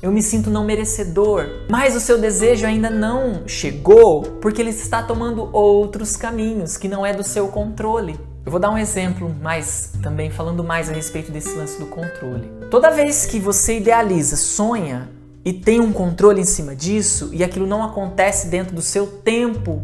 eu 0.00 0.10
me 0.10 0.22
sinto 0.22 0.48
não 0.48 0.64
merecedor. 0.64 1.46
Mas 1.68 1.94
o 1.94 2.00
seu 2.00 2.18
desejo 2.18 2.66
ainda 2.66 2.88
não 2.88 3.46
chegou 3.46 4.22
porque 4.40 4.62
ele 4.62 4.70
está 4.70 5.02
tomando 5.02 5.50
outros 5.52 6.16
caminhos 6.16 6.78
que 6.78 6.88
não 6.88 7.04
é 7.04 7.12
do 7.12 7.22
seu 7.22 7.48
controle. 7.48 8.18
Eu 8.42 8.50
vou 8.50 8.58
dar 8.58 8.70
um 8.70 8.78
exemplo 8.78 9.30
mais 9.42 9.92
também 10.02 10.30
falando 10.30 10.64
mais 10.64 10.88
a 10.88 10.92
respeito 10.94 11.30
desse 11.30 11.54
lance 11.54 11.78
do 11.78 11.86
controle. 11.86 12.50
Toda 12.70 12.90
vez 12.90 13.26
que 13.26 13.38
você 13.38 13.76
idealiza, 13.76 14.36
sonha 14.36 15.10
e 15.44 15.52
tem 15.52 15.80
um 15.80 15.92
controle 15.92 16.40
em 16.40 16.44
cima 16.44 16.74
disso 16.74 17.28
e 17.30 17.44
aquilo 17.44 17.66
não 17.66 17.82
acontece 17.84 18.46
dentro 18.46 18.74
do 18.74 18.80
seu 18.80 19.06
tempo 19.06 19.82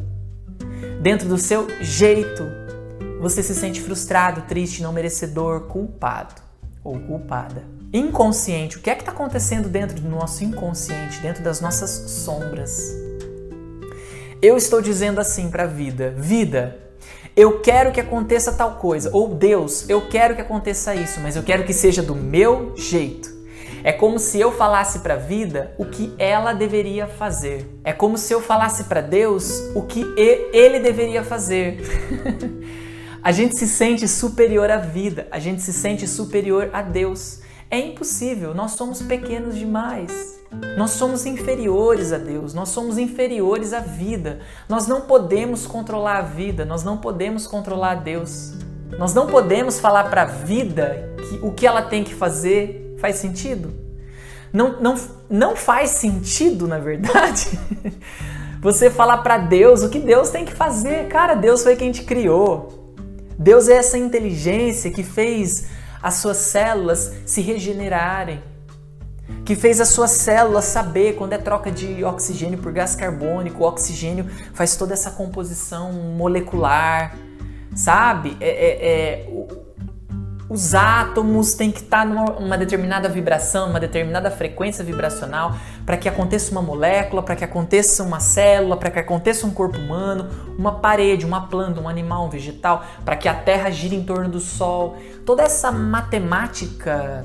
dentro 1.00 1.28
do 1.28 1.38
seu 1.38 1.66
jeito, 1.80 2.44
você 3.20 3.42
se 3.42 3.54
sente 3.54 3.80
frustrado, 3.80 4.42
triste, 4.42 4.82
não 4.82 4.92
merecedor, 4.92 5.62
culpado 5.62 6.34
ou 6.84 6.98
culpada. 7.00 7.64
Inconsciente, 7.92 8.76
o 8.76 8.80
que 8.80 8.90
é 8.90 8.94
que 8.94 9.02
está 9.02 9.10
acontecendo 9.10 9.68
dentro 9.68 10.00
do 10.00 10.08
nosso 10.08 10.44
inconsciente, 10.44 11.18
dentro 11.20 11.42
das 11.42 11.60
nossas 11.60 11.90
sombras? 12.10 12.94
Eu 14.40 14.56
estou 14.56 14.80
dizendo 14.80 15.20
assim 15.20 15.50
para 15.50 15.64
a 15.64 15.66
vida: 15.66 16.14
vida, 16.16 16.78
eu 17.34 17.60
quero 17.60 17.90
que 17.90 18.00
aconteça 18.00 18.52
tal 18.52 18.76
coisa, 18.76 19.10
ou 19.12 19.34
Deus, 19.34 19.88
eu 19.88 20.06
quero 20.08 20.34
que 20.34 20.40
aconteça 20.40 20.94
isso, 20.94 21.20
mas 21.20 21.34
eu 21.34 21.42
quero 21.42 21.64
que 21.64 21.72
seja 21.72 22.02
do 22.02 22.14
meu 22.14 22.74
jeito. 22.76 23.29
É 23.82 23.92
como 23.92 24.18
se 24.18 24.38
eu 24.38 24.52
falasse 24.52 24.98
para 24.98 25.14
a 25.14 25.16
vida 25.16 25.74
o 25.78 25.86
que 25.86 26.14
ela 26.18 26.52
deveria 26.52 27.06
fazer. 27.06 27.80
É 27.82 27.92
como 27.92 28.18
se 28.18 28.32
eu 28.32 28.40
falasse 28.40 28.84
para 28.84 29.00
Deus 29.00 29.70
o 29.74 29.82
que 29.82 30.04
ele 30.52 30.80
deveria 30.80 31.24
fazer. 31.24 31.80
a 33.22 33.32
gente 33.32 33.56
se 33.56 33.66
sente 33.66 34.06
superior 34.06 34.70
à 34.70 34.76
vida, 34.76 35.26
a 35.30 35.38
gente 35.38 35.62
se 35.62 35.72
sente 35.72 36.06
superior 36.06 36.70
a 36.72 36.82
Deus. 36.82 37.40
É 37.70 37.78
impossível, 37.78 38.52
nós 38.52 38.72
somos 38.72 39.00
pequenos 39.00 39.56
demais. 39.56 40.40
Nós 40.76 40.90
somos 40.90 41.24
inferiores 41.24 42.12
a 42.12 42.18
Deus, 42.18 42.52
nós 42.52 42.70
somos 42.70 42.98
inferiores 42.98 43.72
à 43.72 43.78
vida. 43.78 44.40
Nós 44.68 44.86
não 44.86 45.02
podemos 45.02 45.66
controlar 45.66 46.18
a 46.18 46.22
vida, 46.22 46.64
nós 46.64 46.82
não 46.82 46.98
podemos 46.98 47.46
controlar 47.46 47.92
a 47.92 47.94
Deus. 47.94 48.54
Nós 48.98 49.14
não 49.14 49.28
podemos 49.28 49.78
falar 49.78 50.10
para 50.10 50.22
a 50.22 50.26
vida 50.26 51.14
que, 51.16 51.46
o 51.46 51.52
que 51.52 51.66
ela 51.66 51.82
tem 51.82 52.02
que 52.02 52.12
fazer 52.12 52.89
Faz 53.00 53.16
sentido? 53.16 53.72
Não, 54.52 54.80
não, 54.80 54.94
não 55.28 55.56
faz 55.56 55.90
sentido, 55.90 56.68
na 56.68 56.78
verdade, 56.78 57.58
você 58.60 58.90
falar 58.90 59.18
para 59.18 59.38
Deus 59.38 59.82
o 59.82 59.88
que 59.88 59.98
Deus 59.98 60.30
tem 60.30 60.44
que 60.44 60.52
fazer. 60.52 61.08
Cara, 61.08 61.34
Deus 61.34 61.62
foi 61.62 61.76
quem 61.76 61.90
te 61.90 62.02
criou. 62.02 62.94
Deus 63.38 63.68
é 63.68 63.74
essa 63.74 63.96
inteligência 63.96 64.90
que 64.90 65.02
fez 65.02 65.68
as 66.02 66.14
suas 66.14 66.36
células 66.36 67.14
se 67.24 67.40
regenerarem, 67.40 68.42
que 69.46 69.54
fez 69.54 69.80
as 69.80 69.88
suas 69.88 70.10
células 70.10 70.66
saber 70.66 71.14
quando 71.14 71.32
é 71.32 71.38
troca 71.38 71.70
de 71.70 72.04
oxigênio 72.04 72.58
por 72.58 72.72
gás 72.72 72.94
carbônico, 72.94 73.62
o 73.62 73.66
oxigênio 73.66 74.26
faz 74.52 74.76
toda 74.76 74.92
essa 74.92 75.12
composição 75.12 75.92
molecular, 75.92 77.16
sabe? 77.74 78.36
É, 78.40 78.48
é, 78.48 78.88
é 78.88 79.28
os 80.50 80.74
átomos 80.74 81.54
têm 81.54 81.70
que 81.70 81.78
estar 81.78 82.04
numa 82.04 82.58
determinada 82.58 83.08
vibração, 83.08 83.70
uma 83.70 83.78
determinada 83.78 84.32
frequência 84.32 84.84
vibracional 84.84 85.54
para 85.86 85.96
que 85.96 86.08
aconteça 86.08 86.50
uma 86.50 86.60
molécula, 86.60 87.22
para 87.22 87.36
que 87.36 87.44
aconteça 87.44 88.02
uma 88.02 88.18
célula, 88.18 88.76
para 88.76 88.90
que 88.90 88.98
aconteça 88.98 89.46
um 89.46 89.50
corpo 89.52 89.78
humano, 89.78 90.28
uma 90.58 90.80
parede, 90.80 91.24
uma 91.24 91.46
planta, 91.46 91.80
um 91.80 91.88
animal, 91.88 92.26
um 92.26 92.28
vegetal, 92.28 92.84
para 93.04 93.14
que 93.14 93.28
a 93.28 93.34
Terra 93.34 93.70
gire 93.70 93.94
em 93.94 94.02
torno 94.02 94.28
do 94.28 94.40
Sol. 94.40 94.96
Toda 95.24 95.44
essa 95.44 95.70
matemática 95.70 97.24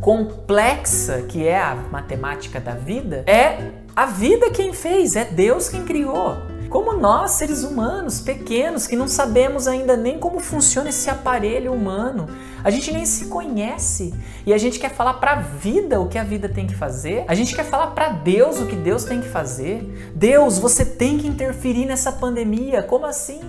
complexa 0.00 1.22
que 1.22 1.46
é 1.46 1.60
a 1.60 1.76
matemática 1.92 2.58
da 2.58 2.72
vida 2.72 3.22
é 3.26 3.70
a 3.94 4.06
vida 4.06 4.50
quem 4.50 4.72
fez, 4.72 5.14
é 5.14 5.24
Deus 5.24 5.68
quem 5.68 5.84
criou. 5.84 6.49
Como 6.70 6.92
nós, 6.92 7.32
seres 7.32 7.64
humanos 7.64 8.20
pequenos, 8.20 8.86
que 8.86 8.94
não 8.94 9.08
sabemos 9.08 9.66
ainda 9.66 9.96
nem 9.96 10.20
como 10.20 10.38
funciona 10.38 10.88
esse 10.88 11.10
aparelho 11.10 11.72
humano, 11.72 12.28
a 12.62 12.70
gente 12.70 12.92
nem 12.92 13.04
se 13.04 13.26
conhece 13.26 14.14
e 14.46 14.54
a 14.54 14.58
gente 14.58 14.78
quer 14.78 14.90
falar 14.90 15.14
para 15.14 15.32
a 15.32 15.40
vida 15.40 16.00
o 16.00 16.08
que 16.08 16.16
a 16.16 16.22
vida 16.22 16.48
tem 16.48 16.68
que 16.68 16.74
fazer, 16.76 17.24
a 17.26 17.34
gente 17.34 17.56
quer 17.56 17.64
falar 17.64 17.88
para 17.88 18.10
Deus 18.10 18.60
o 18.60 18.66
que 18.66 18.76
Deus 18.76 19.02
tem 19.02 19.20
que 19.20 19.28
fazer. 19.28 19.82
Deus, 20.14 20.60
você 20.60 20.84
tem 20.84 21.18
que 21.18 21.26
interferir 21.26 21.86
nessa 21.86 22.12
pandemia. 22.12 22.84
Como 22.84 23.04
assim? 23.04 23.40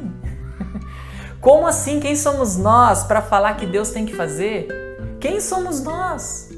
Como 1.40 1.68
assim? 1.68 2.00
Quem 2.00 2.16
somos 2.16 2.58
nós 2.58 3.04
para 3.04 3.22
falar 3.22 3.54
que 3.54 3.68
Deus 3.68 3.92
tem 3.92 4.04
que 4.04 4.16
fazer? 4.16 4.68
Quem 5.20 5.40
somos 5.40 5.84
nós? 5.84 6.51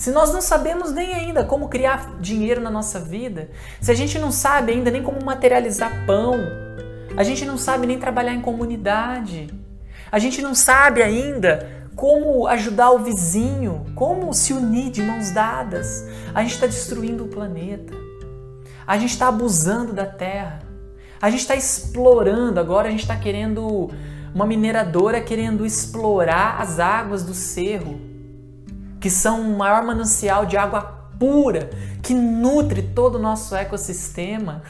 Se 0.00 0.10
nós 0.10 0.32
não 0.32 0.40
sabemos 0.40 0.92
nem 0.92 1.12
ainda 1.12 1.44
como 1.44 1.68
criar 1.68 2.16
dinheiro 2.18 2.58
na 2.58 2.70
nossa 2.70 2.98
vida, 2.98 3.50
se 3.82 3.90
a 3.90 3.94
gente 3.94 4.18
não 4.18 4.32
sabe 4.32 4.72
ainda 4.72 4.90
nem 4.90 5.02
como 5.02 5.22
materializar 5.22 6.06
pão, 6.06 6.36
a 7.14 7.22
gente 7.22 7.44
não 7.44 7.58
sabe 7.58 7.86
nem 7.86 7.98
trabalhar 7.98 8.32
em 8.32 8.40
comunidade, 8.40 9.52
a 10.10 10.18
gente 10.18 10.40
não 10.40 10.54
sabe 10.54 11.02
ainda 11.02 11.90
como 11.94 12.46
ajudar 12.46 12.92
o 12.92 13.00
vizinho, 13.00 13.92
como 13.94 14.32
se 14.32 14.54
unir 14.54 14.90
de 14.90 15.02
mãos 15.02 15.32
dadas, 15.32 16.08
a 16.34 16.40
gente 16.40 16.54
está 16.54 16.66
destruindo 16.66 17.24
o 17.24 17.28
planeta, 17.28 17.92
a 18.86 18.96
gente 18.96 19.10
está 19.10 19.28
abusando 19.28 19.92
da 19.92 20.06
terra, 20.06 20.60
a 21.20 21.28
gente 21.28 21.40
está 21.40 21.54
explorando, 21.54 22.58
agora 22.58 22.88
a 22.88 22.90
gente 22.90 23.02
está 23.02 23.16
querendo 23.16 23.90
uma 24.34 24.46
mineradora 24.46 25.20
querendo 25.20 25.66
explorar 25.66 26.58
as 26.58 26.80
águas 26.80 27.22
do 27.22 27.34
cerro 27.34 28.09
que 29.00 29.10
são 29.10 29.40
o 29.40 29.56
maior 29.56 29.82
manancial 29.82 30.44
de 30.46 30.56
água 30.56 30.82
pura 31.18 31.70
que 32.02 32.14
nutre 32.14 32.82
todo 32.82 33.16
o 33.16 33.18
nosso 33.18 33.54
ecossistema. 33.56 34.62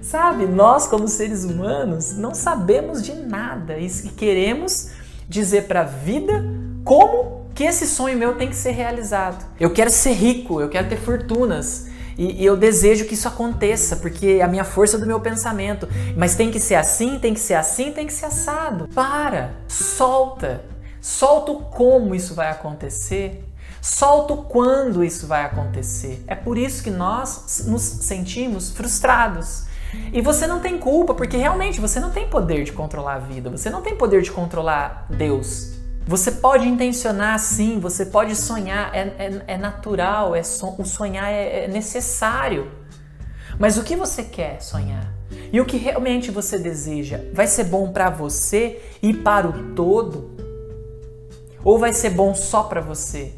Sabe, 0.00 0.46
nós 0.46 0.86
como 0.86 1.06
seres 1.06 1.44
humanos 1.44 2.16
não 2.16 2.34
sabemos 2.34 3.02
de 3.02 3.14
nada 3.14 3.78
e 3.78 3.88
queremos 4.16 4.90
dizer 5.28 5.68
para 5.68 5.82
a 5.82 5.84
vida 5.84 6.44
como 6.84 7.46
que 7.54 7.64
esse 7.64 7.86
sonho 7.86 8.16
meu 8.16 8.34
tem 8.36 8.48
que 8.48 8.56
ser 8.56 8.72
realizado. 8.72 9.44
Eu 9.58 9.70
quero 9.70 9.90
ser 9.90 10.12
rico, 10.12 10.60
eu 10.60 10.68
quero 10.68 10.88
ter 10.88 10.96
fortunas. 10.96 11.88
E, 12.18 12.44
eu 12.44 12.56
desejo 12.56 13.04
que 13.04 13.14
isso 13.14 13.28
aconteça, 13.28 13.96
porque 13.96 14.38
é 14.40 14.42
a 14.42 14.48
minha 14.48 14.64
força 14.64 14.98
do 14.98 15.06
meu 15.06 15.20
pensamento. 15.20 15.88
Mas 16.16 16.34
tem 16.34 16.50
que 16.50 16.58
ser 16.58 16.74
assim, 16.74 17.18
tem 17.18 17.34
que 17.34 17.40
ser 17.40 17.54
assim, 17.54 17.92
tem 17.92 18.06
que 18.06 18.12
ser 18.12 18.26
assado. 18.26 18.88
Para, 18.94 19.52
solta. 19.68 20.64
Solta 21.00 21.52
o 21.52 21.62
como 21.62 22.14
isso 22.14 22.34
vai 22.34 22.50
acontecer. 22.50 23.44
Solta 23.80 24.34
o 24.34 24.44
quando 24.44 25.02
isso 25.02 25.26
vai 25.26 25.44
acontecer. 25.44 26.22
É 26.26 26.34
por 26.34 26.58
isso 26.58 26.82
que 26.82 26.90
nós 26.90 27.64
nos 27.66 27.82
sentimos 27.82 28.70
frustrados. 28.70 29.64
E 30.12 30.20
você 30.20 30.46
não 30.46 30.60
tem 30.60 30.78
culpa, 30.78 31.14
porque 31.14 31.36
realmente 31.36 31.80
você 31.80 31.98
não 31.98 32.10
tem 32.10 32.28
poder 32.28 32.64
de 32.64 32.72
controlar 32.72 33.14
a 33.14 33.18
vida, 33.18 33.50
você 33.50 33.70
não 33.70 33.82
tem 33.82 33.96
poder 33.96 34.22
de 34.22 34.30
controlar 34.30 35.06
Deus. 35.10 35.72
Você 36.06 36.32
pode 36.32 36.66
intencionar 36.68 37.38
sim, 37.38 37.78
você 37.78 38.06
pode 38.06 38.34
sonhar, 38.36 38.94
é, 38.94 39.00
é, 39.18 39.42
é 39.54 39.58
natural, 39.58 40.34
é 40.34 40.42
so, 40.42 40.74
o 40.78 40.84
sonhar 40.84 41.30
é, 41.30 41.64
é 41.64 41.68
necessário. 41.68 42.70
Mas 43.58 43.76
o 43.76 43.82
que 43.82 43.96
você 43.96 44.22
quer 44.22 44.60
sonhar? 44.62 45.12
E 45.52 45.60
o 45.60 45.64
que 45.64 45.76
realmente 45.76 46.30
você 46.30 46.58
deseja? 46.58 47.20
Vai 47.32 47.46
ser 47.46 47.64
bom 47.64 47.92
para 47.92 48.10
você 48.10 48.80
e 49.02 49.12
para 49.12 49.48
o 49.48 49.74
todo? 49.74 50.39
Ou 51.64 51.78
vai 51.78 51.92
ser 51.92 52.10
bom 52.10 52.34
só 52.34 52.64
para 52.64 52.80
você? 52.80 53.34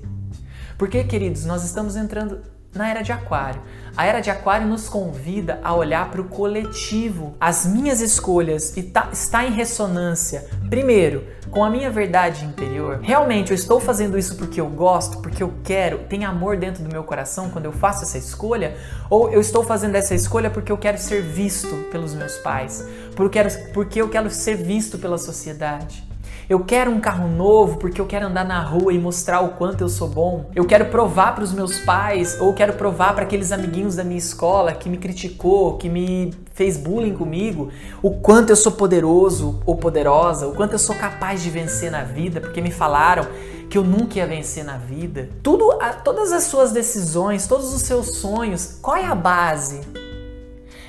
Porque, 0.79 1.05
queridos, 1.05 1.45
nós 1.45 1.65
estamos 1.65 1.97
entrando 1.97 2.41
na 2.75 2.89
era 2.89 3.03
de 3.03 3.13
Aquário. 3.13 3.61
A 3.95 4.07
era 4.07 4.21
de 4.21 4.31
Aquário 4.31 4.67
nos 4.67 4.89
convida 4.89 5.61
a 5.63 5.75
olhar 5.75 6.11
para 6.11 6.21
o 6.21 6.25
coletivo. 6.25 7.37
As 7.39 7.67
minhas 7.67 8.01
escolhas 8.01 8.75
está, 8.77 9.11
está 9.13 9.45
em 9.45 9.51
ressonância, 9.51 10.49
primeiro, 10.71 11.27
com 11.51 11.63
a 11.63 11.69
minha 11.69 11.91
verdade 11.91 12.47
interior. 12.47 13.01
Realmente 13.03 13.51
eu 13.51 13.55
estou 13.55 13.79
fazendo 13.79 14.17
isso 14.17 14.37
porque 14.37 14.61
eu 14.61 14.69
gosto, 14.69 15.19
porque 15.19 15.43
eu 15.43 15.53
quero, 15.63 15.99
tem 16.09 16.25
amor 16.25 16.57
dentro 16.57 16.83
do 16.83 16.91
meu 16.91 17.05
coração 17.05 17.51
quando 17.51 17.67
eu 17.67 17.73
faço 17.73 18.05
essa 18.05 18.17
escolha? 18.17 18.75
Ou 19.11 19.31
eu 19.31 19.41
estou 19.41 19.63
fazendo 19.63 19.95
essa 19.97 20.15
escolha 20.15 20.49
porque 20.49 20.73
eu 20.73 20.79
quero 20.79 20.97
ser 20.97 21.21
visto 21.21 21.75
pelos 21.91 22.15
meus 22.15 22.39
pais? 22.39 22.89
Porque 23.15 24.01
eu 24.01 24.09
quero 24.09 24.31
ser 24.31 24.57
visto 24.57 24.99
pela 24.99 25.19
sociedade? 25.19 26.12
Eu 26.49 26.61
quero 26.65 26.91
um 26.91 27.01
carro 27.01 27.29
novo 27.29 27.79
porque 27.79 28.01
eu 28.01 28.07
quero 28.07 28.27
andar 28.27 28.45
na 28.45 28.61
rua 28.61 28.93
e 28.93 28.99
mostrar 28.99 29.41
o 29.41 29.51
quanto 29.51 29.83
eu 29.83 29.89
sou 29.89 30.09
bom. 30.09 30.51
Eu 30.55 30.65
quero 30.65 30.87
provar 30.87 31.35
para 31.35 31.45
os 31.45 31.53
meus 31.53 31.79
pais 31.81 32.41
ou 32.41 32.53
quero 32.53 32.73
provar 32.73 33.15
para 33.15 33.23
aqueles 33.23 33.53
amiguinhos 33.53 33.97
da 33.97 34.03
minha 34.03 34.19
escola 34.19 34.73
que 34.73 34.89
me 34.89 34.97
criticou, 34.97 35.79
que 35.79 35.89
me 35.89 36.35
fez 36.53 36.77
bullying 36.77 37.15
comigo, 37.15 37.71
o 38.03 38.11
quanto 38.11 38.51
eu 38.51 38.57
sou 38.57 38.73
poderoso 38.73 39.61
ou 39.65 39.77
poderosa, 39.77 40.49
o 40.49 40.55
quanto 40.55 40.73
eu 40.73 40.79
sou 40.79 40.97
capaz 40.97 41.43
de 41.43 41.49
vencer 41.49 41.91
na 41.91 42.03
vida, 42.03 42.41
porque 42.41 42.61
me 42.61 42.71
falaram 42.71 43.27
que 43.71 43.79
eu 43.79 43.85
nunca 43.85 44.19
ia 44.19 44.27
vencer 44.27 44.65
na 44.65 44.77
vida. 44.77 45.31
Tudo, 45.43 45.79
todas 46.05 46.33
as 46.33 46.45
suas 46.45 46.73
decisões, 46.73 47.47
todos 47.47 47.73
os 47.73 47.83
seus 47.83 48.17
sonhos, 48.17 48.79
qual 48.83 48.97
é 48.97 49.05
a 49.05 49.15
base? 49.15 49.81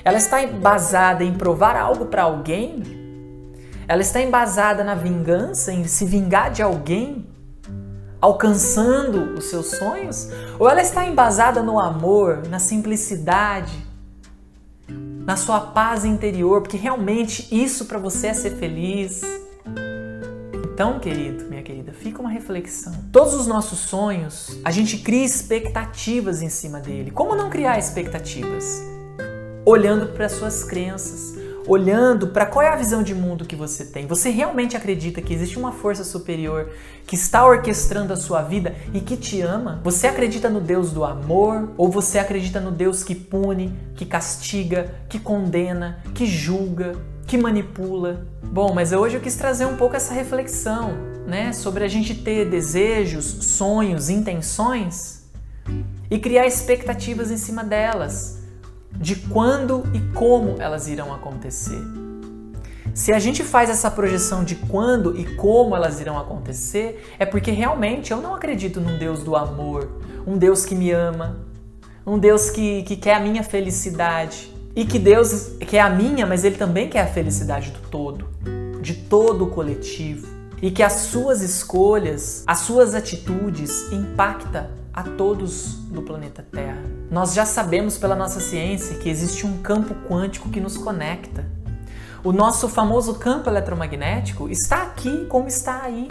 Ela 0.04 0.18
está 0.18 0.42
embasada 0.42 1.24
em 1.24 1.32
provar 1.32 1.76
algo 1.76 2.06
para 2.06 2.24
alguém 2.24 3.03
ela 3.86 4.02
está 4.02 4.20
embasada 4.20 4.82
na 4.82 4.94
vingança, 4.94 5.72
em 5.72 5.84
se 5.84 6.04
vingar 6.04 6.50
de 6.50 6.62
alguém, 6.62 7.26
alcançando 8.20 9.34
os 9.38 9.44
seus 9.44 9.66
sonhos? 9.66 10.28
Ou 10.58 10.68
ela 10.68 10.80
está 10.80 11.04
embasada 11.06 11.62
no 11.62 11.78
amor, 11.78 12.46
na 12.48 12.58
simplicidade, 12.58 13.76
na 14.88 15.36
sua 15.36 15.60
paz 15.60 16.04
interior, 16.04 16.62
porque 16.62 16.76
realmente 16.76 17.48
isso 17.50 17.84
para 17.86 17.98
você 17.98 18.28
é 18.28 18.34
ser 18.34 18.56
feliz? 18.56 19.22
Então, 20.74 20.98
querido, 20.98 21.44
minha 21.44 21.62
querida, 21.62 21.92
fica 21.92 22.20
uma 22.20 22.30
reflexão. 22.30 22.92
Todos 23.12 23.32
os 23.34 23.46
nossos 23.46 23.78
sonhos, 23.78 24.58
a 24.64 24.70
gente 24.70 24.98
cria 24.98 25.24
expectativas 25.24 26.42
em 26.42 26.48
cima 26.48 26.80
dele. 26.80 27.10
Como 27.10 27.36
não 27.36 27.48
criar 27.48 27.78
expectativas? 27.78 28.82
Olhando 29.64 30.08
para 30.08 30.28
suas 30.28 30.64
crenças, 30.64 31.33
olhando 31.66 32.28
para 32.28 32.46
qual 32.46 32.62
é 32.62 32.68
a 32.68 32.76
visão 32.76 33.02
de 33.02 33.14
mundo 33.14 33.44
que 33.44 33.56
você 33.56 33.84
tem. 33.84 34.06
Você 34.06 34.30
realmente 34.30 34.76
acredita 34.76 35.22
que 35.22 35.32
existe 35.32 35.58
uma 35.58 35.72
força 35.72 36.04
superior 36.04 36.70
que 37.06 37.14
está 37.14 37.44
orquestrando 37.46 38.12
a 38.12 38.16
sua 38.16 38.42
vida 38.42 38.74
e 38.92 39.00
que 39.00 39.16
te 39.16 39.40
ama? 39.40 39.80
Você 39.82 40.06
acredita 40.06 40.48
no 40.48 40.60
Deus 40.60 40.92
do 40.92 41.04
amor 41.04 41.70
ou 41.76 41.88
você 41.88 42.18
acredita 42.18 42.60
no 42.60 42.70
Deus 42.70 43.02
que 43.02 43.14
pune, 43.14 43.76
que 43.94 44.04
castiga, 44.04 44.94
que 45.08 45.18
condena, 45.18 46.02
que 46.14 46.26
julga, 46.26 46.92
que 47.26 47.38
manipula? 47.38 48.26
Bom, 48.42 48.72
mas 48.74 48.92
hoje 48.92 49.16
eu 49.16 49.20
quis 49.20 49.36
trazer 49.36 49.64
um 49.64 49.76
pouco 49.76 49.96
essa 49.96 50.12
reflexão, 50.12 50.92
né, 51.26 51.52
sobre 51.52 51.84
a 51.84 51.88
gente 51.88 52.14
ter 52.14 52.48
desejos, 52.48 53.24
sonhos, 53.24 54.10
intenções 54.10 55.24
e 56.10 56.18
criar 56.18 56.46
expectativas 56.46 57.30
em 57.30 57.38
cima 57.38 57.64
delas 57.64 58.43
de 58.96 59.16
quando 59.16 59.84
e 59.92 60.00
como 60.14 60.56
elas 60.60 60.88
irão 60.88 61.12
acontecer. 61.12 61.82
Se 62.94 63.12
a 63.12 63.18
gente 63.18 63.42
faz 63.42 63.68
essa 63.68 63.90
projeção 63.90 64.44
de 64.44 64.54
quando 64.54 65.18
e 65.18 65.24
como 65.34 65.74
elas 65.74 66.00
irão 66.00 66.16
acontecer, 66.16 67.12
é 67.18 67.26
porque 67.26 67.50
realmente 67.50 68.12
eu 68.12 68.22
não 68.22 68.34
acredito 68.34 68.80
num 68.80 68.96
Deus 68.96 69.24
do 69.24 69.34
amor, 69.34 70.00
um 70.24 70.38
Deus 70.38 70.64
que 70.64 70.76
me 70.76 70.92
ama, 70.92 71.36
um 72.06 72.18
Deus 72.18 72.50
que, 72.50 72.84
que 72.84 72.96
quer 72.96 73.14
a 73.14 73.20
minha 73.20 73.42
felicidade. 73.42 74.52
E 74.76 74.84
que 74.84 74.98
Deus 74.98 75.52
quer 75.60 75.80
a 75.80 75.90
minha, 75.90 76.26
mas 76.26 76.44
Ele 76.44 76.56
também 76.56 76.88
quer 76.88 77.02
a 77.02 77.06
felicidade 77.06 77.70
do 77.70 77.78
todo, 77.88 78.26
de 78.80 78.94
todo 78.94 79.44
o 79.44 79.50
coletivo. 79.50 80.26
E 80.60 80.70
que 80.70 80.82
as 80.82 80.92
suas 80.92 81.42
escolhas, 81.42 82.42
as 82.46 82.60
suas 82.60 82.94
atitudes 82.94 83.92
impactam 83.92 84.68
a 84.92 85.02
todos 85.02 85.74
do 85.90 86.02
planeta 86.02 86.44
Terra. 86.50 86.82
Nós 87.14 87.32
já 87.32 87.46
sabemos 87.46 87.96
pela 87.96 88.16
nossa 88.16 88.40
ciência 88.40 88.96
que 88.96 89.08
existe 89.08 89.46
um 89.46 89.58
campo 89.58 89.94
quântico 90.08 90.48
que 90.48 90.58
nos 90.58 90.76
conecta. 90.76 91.46
O 92.24 92.32
nosso 92.32 92.68
famoso 92.68 93.14
campo 93.20 93.48
eletromagnético 93.48 94.48
está 94.48 94.82
aqui 94.82 95.24
como 95.26 95.46
está 95.46 95.82
aí. 95.84 96.08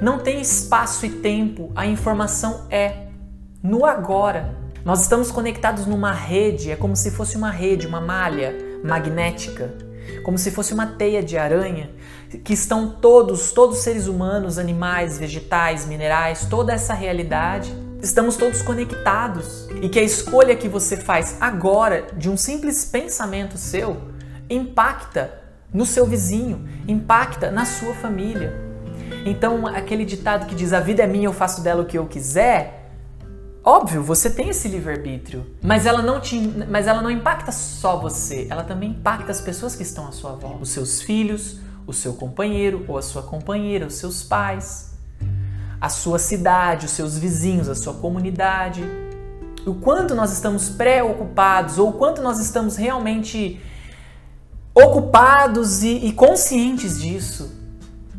Não 0.00 0.20
tem 0.20 0.40
espaço 0.40 1.04
e 1.04 1.10
tempo, 1.10 1.72
a 1.74 1.84
informação 1.84 2.64
é 2.70 3.08
no 3.60 3.84
agora. 3.84 4.54
Nós 4.84 5.02
estamos 5.02 5.32
conectados 5.32 5.84
numa 5.84 6.12
rede, 6.12 6.70
é 6.70 6.76
como 6.76 6.94
se 6.94 7.10
fosse 7.10 7.36
uma 7.36 7.50
rede, 7.50 7.88
uma 7.88 8.00
malha 8.00 8.54
magnética, 8.84 9.74
como 10.22 10.38
se 10.38 10.52
fosse 10.52 10.72
uma 10.72 10.86
teia 10.86 11.24
de 11.24 11.36
aranha, 11.36 11.90
que 12.44 12.52
estão 12.52 12.88
todos, 12.88 13.50
todos 13.50 13.78
os 13.78 13.82
seres 13.82 14.06
humanos, 14.06 14.58
animais, 14.58 15.18
vegetais, 15.18 15.86
minerais, 15.86 16.46
toda 16.48 16.72
essa 16.72 16.94
realidade 16.94 17.89
estamos 18.02 18.36
todos 18.36 18.62
conectados. 18.62 19.68
E 19.82 19.88
que 19.88 19.98
a 19.98 20.02
escolha 20.02 20.56
que 20.56 20.68
você 20.68 20.96
faz 20.96 21.36
agora 21.40 22.06
de 22.16 22.28
um 22.28 22.36
simples 22.36 22.84
pensamento 22.84 23.58
seu 23.58 23.96
impacta 24.48 25.40
no 25.72 25.86
seu 25.86 26.04
vizinho, 26.04 26.68
impacta 26.88 27.50
na 27.50 27.64
sua 27.64 27.94
família. 27.94 28.52
Então, 29.24 29.66
aquele 29.66 30.04
ditado 30.04 30.46
que 30.46 30.54
diz 30.54 30.72
a 30.72 30.80
vida 30.80 31.02
é 31.02 31.06
minha, 31.06 31.26
eu 31.26 31.32
faço 31.32 31.62
dela 31.62 31.82
o 31.82 31.86
que 31.86 31.96
eu 31.96 32.06
quiser, 32.06 32.90
óbvio, 33.62 34.02
você 34.02 34.30
tem 34.30 34.48
esse 34.48 34.66
livre-arbítrio, 34.66 35.46
mas 35.62 35.86
ela 35.86 36.02
não 36.02 36.20
te, 36.20 36.40
mas 36.68 36.86
ela 36.86 37.00
não 37.00 37.10
impacta 37.10 37.52
só 37.52 37.96
você, 38.00 38.46
ela 38.50 38.64
também 38.64 38.90
impacta 38.90 39.30
as 39.30 39.40
pessoas 39.40 39.76
que 39.76 39.82
estão 39.82 40.08
à 40.08 40.12
sua 40.12 40.32
volta, 40.32 40.62
os 40.62 40.70
seus 40.70 41.02
filhos, 41.02 41.60
o 41.86 41.92
seu 41.92 42.14
companheiro 42.14 42.84
ou 42.88 42.98
a 42.98 43.02
sua 43.02 43.22
companheira, 43.22 43.86
os 43.86 43.94
seus 43.94 44.22
pais 44.22 44.89
a 45.80 45.88
sua 45.88 46.18
cidade, 46.18 46.86
os 46.86 46.92
seus 46.92 47.16
vizinhos, 47.16 47.68
a 47.68 47.74
sua 47.74 47.94
comunidade. 47.94 48.84
O 49.66 49.74
quanto 49.74 50.14
nós 50.14 50.32
estamos 50.32 50.68
preocupados 50.68 51.78
ou 51.78 51.90
o 51.90 51.92
quanto 51.94 52.20
nós 52.20 52.38
estamos 52.38 52.76
realmente 52.76 53.60
ocupados 54.74 55.82
e, 55.82 56.06
e 56.06 56.12
conscientes 56.12 57.00
disso. 57.00 57.58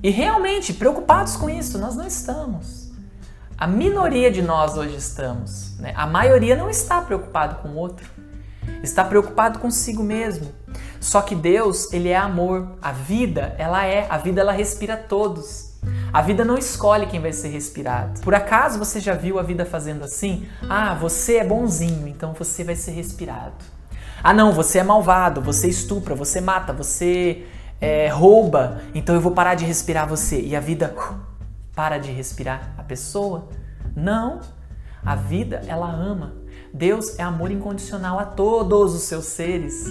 E 0.03 0.09
realmente 0.09 0.73
preocupados 0.73 1.35
com 1.35 1.49
isso, 1.49 1.77
nós 1.77 1.95
não 1.95 2.07
estamos. 2.07 2.91
A 3.57 3.67
minoria 3.67 4.31
de 4.31 4.41
nós 4.41 4.75
hoje 4.75 4.95
estamos. 4.95 5.77
Né? 5.77 5.93
A 5.95 6.07
maioria 6.07 6.55
não 6.55 6.69
está 6.69 6.99
preocupado 7.01 7.57
com 7.61 7.69
o 7.69 7.75
outro. 7.75 8.09
Está 8.81 9.03
preocupado 9.03 9.59
consigo 9.59 10.01
mesmo. 10.01 10.51
Só 10.99 11.21
que 11.21 11.35
Deus, 11.35 11.93
ele 11.93 12.09
é 12.09 12.17
amor. 12.17 12.75
A 12.81 12.91
vida, 12.91 13.55
ela 13.59 13.85
é. 13.85 14.07
A 14.09 14.17
vida, 14.17 14.41
ela 14.41 14.51
respira 14.51 14.97
todos. 14.97 15.70
A 16.13 16.21
vida 16.21 16.43
não 16.43 16.57
escolhe 16.57 17.07
quem 17.07 17.19
vai 17.19 17.31
ser 17.31 17.47
respirado. 17.47 18.19
Por 18.21 18.35
acaso 18.35 18.77
você 18.77 18.99
já 18.99 19.13
viu 19.13 19.39
a 19.39 19.43
vida 19.43 19.65
fazendo 19.65 20.03
assim? 20.03 20.45
Ah, 20.69 20.93
você 20.93 21.37
é 21.37 21.43
bonzinho, 21.43 22.07
então 22.07 22.33
você 22.33 22.63
vai 22.63 22.75
ser 22.75 22.91
respirado. 22.91 23.63
Ah, 24.21 24.33
não, 24.33 24.51
você 24.51 24.79
é 24.79 24.83
malvado, 24.83 25.41
você 25.41 25.67
estupra, 25.67 26.13
você 26.13 26.41
mata, 26.41 26.73
você 26.73 27.45
é, 27.79 28.09
rouba, 28.09 28.81
então 28.93 29.15
eu 29.15 29.21
vou 29.21 29.31
parar 29.31 29.55
de 29.55 29.65
respirar 29.65 30.07
você. 30.07 30.39
E 30.41 30.55
a 30.55 30.59
vida 30.59 30.93
para 31.73 31.97
de 31.97 32.11
respirar 32.11 32.73
a 32.77 32.83
pessoa? 32.83 33.47
Não. 33.95 34.41
A 35.03 35.15
vida, 35.15 35.63
ela 35.65 35.89
ama. 35.89 36.35
Deus 36.73 37.17
é 37.17 37.23
amor 37.23 37.51
incondicional 37.51 38.19
a 38.19 38.25
todos 38.25 38.93
os 38.93 39.03
seus 39.03 39.25
seres. 39.25 39.85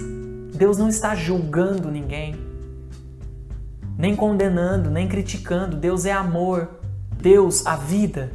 Deus 0.53 0.77
não 0.77 0.87
está 0.87 1.15
julgando 1.15 1.91
ninguém 1.91 2.50
nem 4.01 4.15
condenando, 4.15 4.89
nem 4.89 5.07
criticando. 5.07 5.77
Deus 5.77 6.05
é 6.05 6.11
amor. 6.11 6.67
Deus, 7.21 7.67
a 7.67 7.75
vida, 7.75 8.31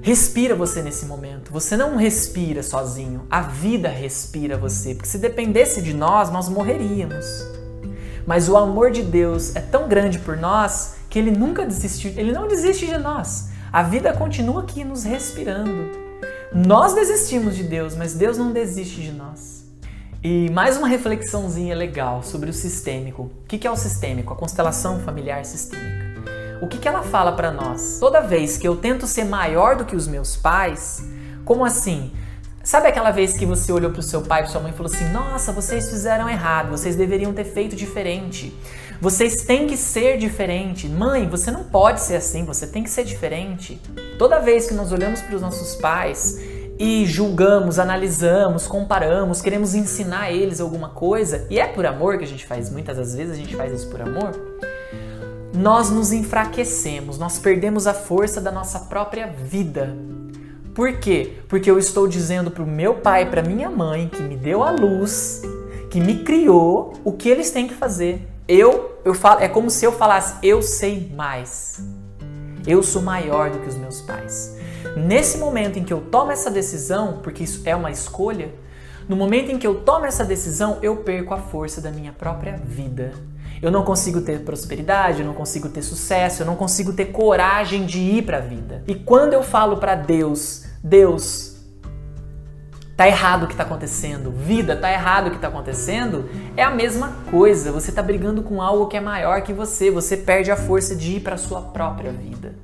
respira 0.00 0.54
você 0.54 0.80
nesse 0.80 1.04
momento. 1.04 1.52
Você 1.52 1.76
não 1.76 1.96
respira 1.96 2.62
sozinho, 2.62 3.26
a 3.30 3.42
vida 3.42 3.90
respira 3.90 4.56
você, 4.56 4.94
porque 4.94 5.08
se 5.08 5.18
dependesse 5.18 5.82
de 5.82 5.92
nós, 5.92 6.30
nós 6.30 6.48
morreríamos. 6.48 7.26
Mas 8.26 8.48
o 8.48 8.56
amor 8.56 8.90
de 8.90 9.02
Deus 9.02 9.54
é 9.54 9.60
tão 9.60 9.86
grande 9.86 10.18
por 10.18 10.38
nós 10.38 10.94
que 11.10 11.18
ele 11.18 11.30
nunca 11.30 11.66
desistiu, 11.66 12.14
ele 12.16 12.32
não 12.32 12.48
desiste 12.48 12.86
de 12.86 12.96
nós. 12.96 13.50
A 13.70 13.82
vida 13.82 14.10
continua 14.14 14.62
aqui 14.62 14.84
nos 14.84 15.04
respirando. 15.04 15.90
Nós 16.50 16.94
desistimos 16.94 17.54
de 17.54 17.64
Deus, 17.64 17.94
mas 17.94 18.14
Deus 18.14 18.38
não 18.38 18.52
desiste 18.52 19.02
de 19.02 19.12
nós. 19.12 19.53
E 20.26 20.48
mais 20.48 20.78
uma 20.78 20.88
reflexãozinha 20.88 21.76
legal 21.76 22.22
sobre 22.22 22.48
o 22.48 22.52
sistêmico. 22.54 23.24
O 23.24 23.46
que 23.46 23.66
é 23.66 23.70
o 23.70 23.76
sistêmico? 23.76 24.32
A 24.32 24.36
constelação 24.36 24.98
familiar 25.00 25.44
sistêmica. 25.44 26.02
O 26.62 26.66
que 26.66 26.88
ela 26.88 27.02
fala 27.02 27.32
para 27.32 27.50
nós? 27.50 27.98
Toda 28.00 28.22
vez 28.22 28.56
que 28.56 28.66
eu 28.66 28.74
tento 28.74 29.06
ser 29.06 29.24
maior 29.24 29.76
do 29.76 29.84
que 29.84 29.94
os 29.94 30.08
meus 30.08 30.34
pais, 30.34 31.06
como 31.44 31.62
assim? 31.62 32.10
Sabe 32.62 32.88
aquela 32.88 33.10
vez 33.10 33.36
que 33.36 33.44
você 33.44 33.70
olhou 33.70 33.90
para 33.90 34.00
o 34.00 34.02
seu 34.02 34.22
pai 34.22 34.44
e 34.44 34.46
sua 34.46 34.62
mãe 34.62 34.72
e 34.72 34.74
falou 34.74 34.90
assim: 34.90 35.04
Nossa, 35.10 35.52
vocês 35.52 35.90
fizeram 35.90 36.26
errado, 36.26 36.70
vocês 36.70 36.96
deveriam 36.96 37.34
ter 37.34 37.44
feito 37.44 37.76
diferente. 37.76 38.58
Vocês 39.02 39.42
têm 39.42 39.66
que 39.66 39.76
ser 39.76 40.16
diferente. 40.16 40.88
Mãe, 40.88 41.28
você 41.28 41.50
não 41.50 41.64
pode 41.64 42.00
ser 42.00 42.16
assim, 42.16 42.46
você 42.46 42.66
tem 42.66 42.82
que 42.82 42.88
ser 42.88 43.04
diferente. 43.04 43.78
Toda 44.18 44.40
vez 44.40 44.66
que 44.66 44.72
nós 44.72 44.90
olhamos 44.90 45.20
para 45.20 45.36
os 45.36 45.42
nossos 45.42 45.76
pais 45.76 46.53
e 46.78 47.06
julgamos, 47.06 47.78
analisamos, 47.78 48.66
comparamos, 48.66 49.40
queremos 49.40 49.74
ensinar 49.74 50.32
eles 50.32 50.60
alguma 50.60 50.88
coisa, 50.88 51.46
e 51.48 51.58
é 51.58 51.66
por 51.66 51.86
amor 51.86 52.18
que 52.18 52.24
a 52.24 52.26
gente 52.26 52.46
faz, 52.46 52.70
muitas 52.70 52.96
das 52.96 53.14
vezes 53.14 53.32
a 53.32 53.36
gente 53.36 53.54
faz 53.54 53.72
isso 53.72 53.88
por 53.88 54.00
amor, 54.00 54.32
nós 55.54 55.88
nos 55.90 56.12
enfraquecemos, 56.12 57.16
nós 57.16 57.38
perdemos 57.38 57.86
a 57.86 57.94
força 57.94 58.40
da 58.40 58.50
nossa 58.50 58.80
própria 58.80 59.28
vida. 59.28 59.96
Por 60.74 60.94
quê? 60.94 61.38
Porque 61.48 61.70
eu 61.70 61.78
estou 61.78 62.08
dizendo 62.08 62.50
para 62.50 62.64
o 62.64 62.66
meu 62.66 62.94
pai, 62.94 63.30
para 63.30 63.40
minha 63.40 63.70
mãe, 63.70 64.08
que 64.08 64.20
me 64.20 64.36
deu 64.36 64.64
a 64.64 64.72
luz, 64.72 65.42
que 65.88 66.00
me 66.00 66.24
criou, 66.24 66.94
o 67.04 67.12
que 67.12 67.28
eles 67.28 67.52
têm 67.52 67.68
que 67.68 67.74
fazer. 67.74 68.28
Eu, 68.48 68.98
eu 69.04 69.14
falo, 69.14 69.40
é 69.40 69.48
como 69.48 69.70
se 69.70 69.86
eu 69.86 69.92
falasse, 69.92 70.34
eu 70.42 70.60
sei 70.60 71.12
mais. 71.14 71.80
Eu 72.66 72.82
sou 72.82 73.00
maior 73.00 73.50
do 73.50 73.60
que 73.60 73.68
os 73.68 73.76
meus 73.76 74.00
pais. 74.00 74.56
Nesse 74.96 75.38
momento 75.38 75.78
em 75.78 75.84
que 75.84 75.92
eu 75.92 76.00
tomo 76.00 76.32
essa 76.32 76.50
decisão, 76.50 77.20
porque 77.22 77.44
isso 77.44 77.62
é 77.64 77.74
uma 77.74 77.90
escolha, 77.90 78.52
no 79.08 79.16
momento 79.16 79.50
em 79.50 79.58
que 79.58 79.66
eu 79.66 79.76
tomo 79.76 80.06
essa 80.06 80.24
decisão, 80.24 80.78
eu 80.80 80.96
perco 80.96 81.34
a 81.34 81.38
força 81.38 81.80
da 81.80 81.90
minha 81.90 82.12
própria 82.12 82.56
vida. 82.56 83.12
Eu 83.60 83.70
não 83.70 83.82
consigo 83.82 84.20
ter 84.20 84.40
prosperidade, 84.40 85.20
eu 85.20 85.26
não 85.26 85.34
consigo 85.34 85.68
ter 85.68 85.82
sucesso, 85.82 86.42
eu 86.42 86.46
não 86.46 86.56
consigo 86.56 86.92
ter 86.92 87.06
coragem 87.06 87.84
de 87.86 87.98
ir 87.98 88.22
para 88.22 88.38
a 88.38 88.40
vida. 88.40 88.82
E 88.86 88.94
quando 88.94 89.32
eu 89.32 89.42
falo 89.42 89.76
para 89.76 89.94
Deus, 89.94 90.64
Deus, 90.82 91.56
tá 92.96 93.06
errado 93.06 93.44
o 93.44 93.46
que 93.46 93.56
tá 93.56 93.62
acontecendo, 93.62 94.30
vida, 94.30 94.76
tá 94.76 94.90
errado 94.90 95.28
o 95.28 95.30
que 95.30 95.38
tá 95.38 95.48
acontecendo, 95.48 96.28
é 96.56 96.62
a 96.62 96.70
mesma 96.70 97.12
coisa. 97.30 97.72
Você 97.72 97.90
tá 97.90 98.02
brigando 98.02 98.42
com 98.42 98.62
algo 98.62 98.86
que 98.86 98.96
é 98.96 99.00
maior 99.00 99.42
que 99.42 99.52
você, 99.52 99.90
você 99.90 100.16
perde 100.16 100.50
a 100.50 100.56
força 100.56 100.94
de 100.94 101.16
ir 101.16 101.20
para 101.20 101.36
sua 101.36 101.60
própria 101.60 102.12
vida. 102.12 102.54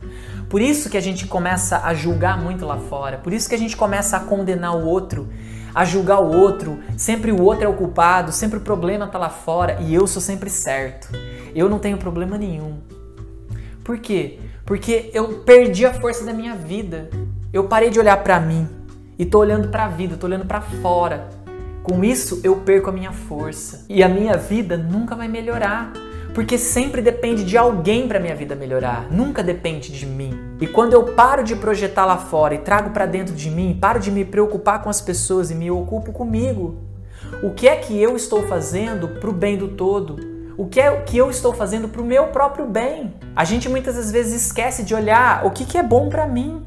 Por 0.51 0.61
isso 0.61 0.91
que 0.91 0.97
a 0.97 1.01
gente 1.01 1.29
começa 1.29 1.79
a 1.79 1.95
julgar 1.95 2.37
muito 2.37 2.67
lá 2.67 2.77
fora, 2.77 3.19
por 3.19 3.33
isso 3.33 3.49
que 3.49 3.55
a 3.55 3.59
gente 3.59 3.77
começa 3.77 4.17
a 4.17 4.21
condenar 4.21 4.75
o 4.75 4.85
outro, 4.85 5.29
a 5.73 5.85
julgar 5.85 6.21
o 6.21 6.37
outro, 6.37 6.81
sempre 6.97 7.31
o 7.31 7.41
outro 7.41 7.65
é 7.65 7.69
o 7.69 7.75
culpado, 7.75 8.33
sempre 8.33 8.59
o 8.59 8.61
problema 8.61 9.07
tá 9.07 9.17
lá 9.17 9.29
fora 9.29 9.79
e 9.81 9.95
eu 9.95 10.09
sou 10.09 10.21
sempre 10.21 10.51
certo. 10.51 11.09
Eu 11.55 11.69
não 11.69 11.79
tenho 11.79 11.97
problema 11.99 12.37
nenhum. 12.37 12.81
Por 13.85 13.99
quê? 13.99 14.41
Porque 14.67 15.09
eu 15.15 15.39
perdi 15.45 15.87
a 15.87 15.95
força 15.95 16.25
da 16.25 16.33
minha 16.33 16.57
vida. 16.57 17.09
Eu 17.53 17.69
parei 17.69 17.89
de 17.89 18.01
olhar 18.01 18.17
para 18.17 18.41
mim 18.41 18.69
e 19.17 19.25
tô 19.25 19.39
olhando 19.39 19.69
para 19.69 19.85
a 19.85 19.89
vida, 19.89 20.17
tô 20.17 20.27
olhando 20.27 20.47
para 20.47 20.61
fora. 20.61 21.29
Com 21.85 22.03
isso 22.03 22.41
eu 22.43 22.57
perco 22.57 22.91
a 22.91 22.93
minha 22.93 23.13
força 23.13 23.87
e 23.89 24.03
a 24.03 24.09
minha 24.09 24.37
vida 24.37 24.77
nunca 24.77 25.15
vai 25.15 25.29
melhorar, 25.29 25.93
porque 26.35 26.57
sempre 26.57 27.03
depende 27.03 27.45
de 27.45 27.57
alguém 27.57 28.07
para 28.07 28.21
minha 28.21 28.35
vida 28.35 28.55
melhorar, 28.55 29.11
nunca 29.11 29.43
depende 29.43 29.90
de 29.90 30.07
mim. 30.07 30.57
E 30.61 30.66
quando 30.66 30.93
eu 30.93 31.05
paro 31.14 31.43
de 31.43 31.57
projetar 31.57 32.05
lá 32.05 32.16
fora 32.16 32.55
e 32.55 32.59
trago 32.59 32.90
para 32.90 33.07
dentro 33.07 33.35
de 33.35 33.51
mim, 33.51 33.77
paro 33.81 33.99
de 33.99 34.11
me 34.11 34.25
preocupar 34.25 34.83
com 34.83 34.90
as 34.90 35.01
pessoas 35.01 35.51
e 35.51 35.55
me 35.55 35.71
ocupo 35.71 36.12
comigo, 36.12 36.79
o 37.43 37.51
que 37.51 37.69
é 37.69 37.77
que 37.77 38.01
eu 38.01 38.16
estou 38.16 38.47
fazendo 38.47 39.09
para 39.09 39.31
o 39.31 39.33
bem 39.33 39.57
do 39.57 39.69
todo? 39.69 40.31
O 40.57 40.66
que 40.66 40.81
é 40.81 40.95
que 41.01 41.16
eu 41.16 41.31
estou 41.31 41.55
fazendo 41.55 41.88
para 41.88 42.03
o 42.03 42.05
meu 42.05 42.27
próprio 42.27 42.66
bem? 42.66 43.14
A 43.35 43.45
gente 43.45 43.69
muitas 43.69 44.11
vezes 44.12 44.45
esquece 44.45 44.83
de 44.83 44.95
olhar 44.95 45.47
o 45.47 45.51
que, 45.51 45.64
que 45.64 45.79
é 45.79 45.83
bom 45.83 46.11
para 46.11 46.27
mim 46.27 46.62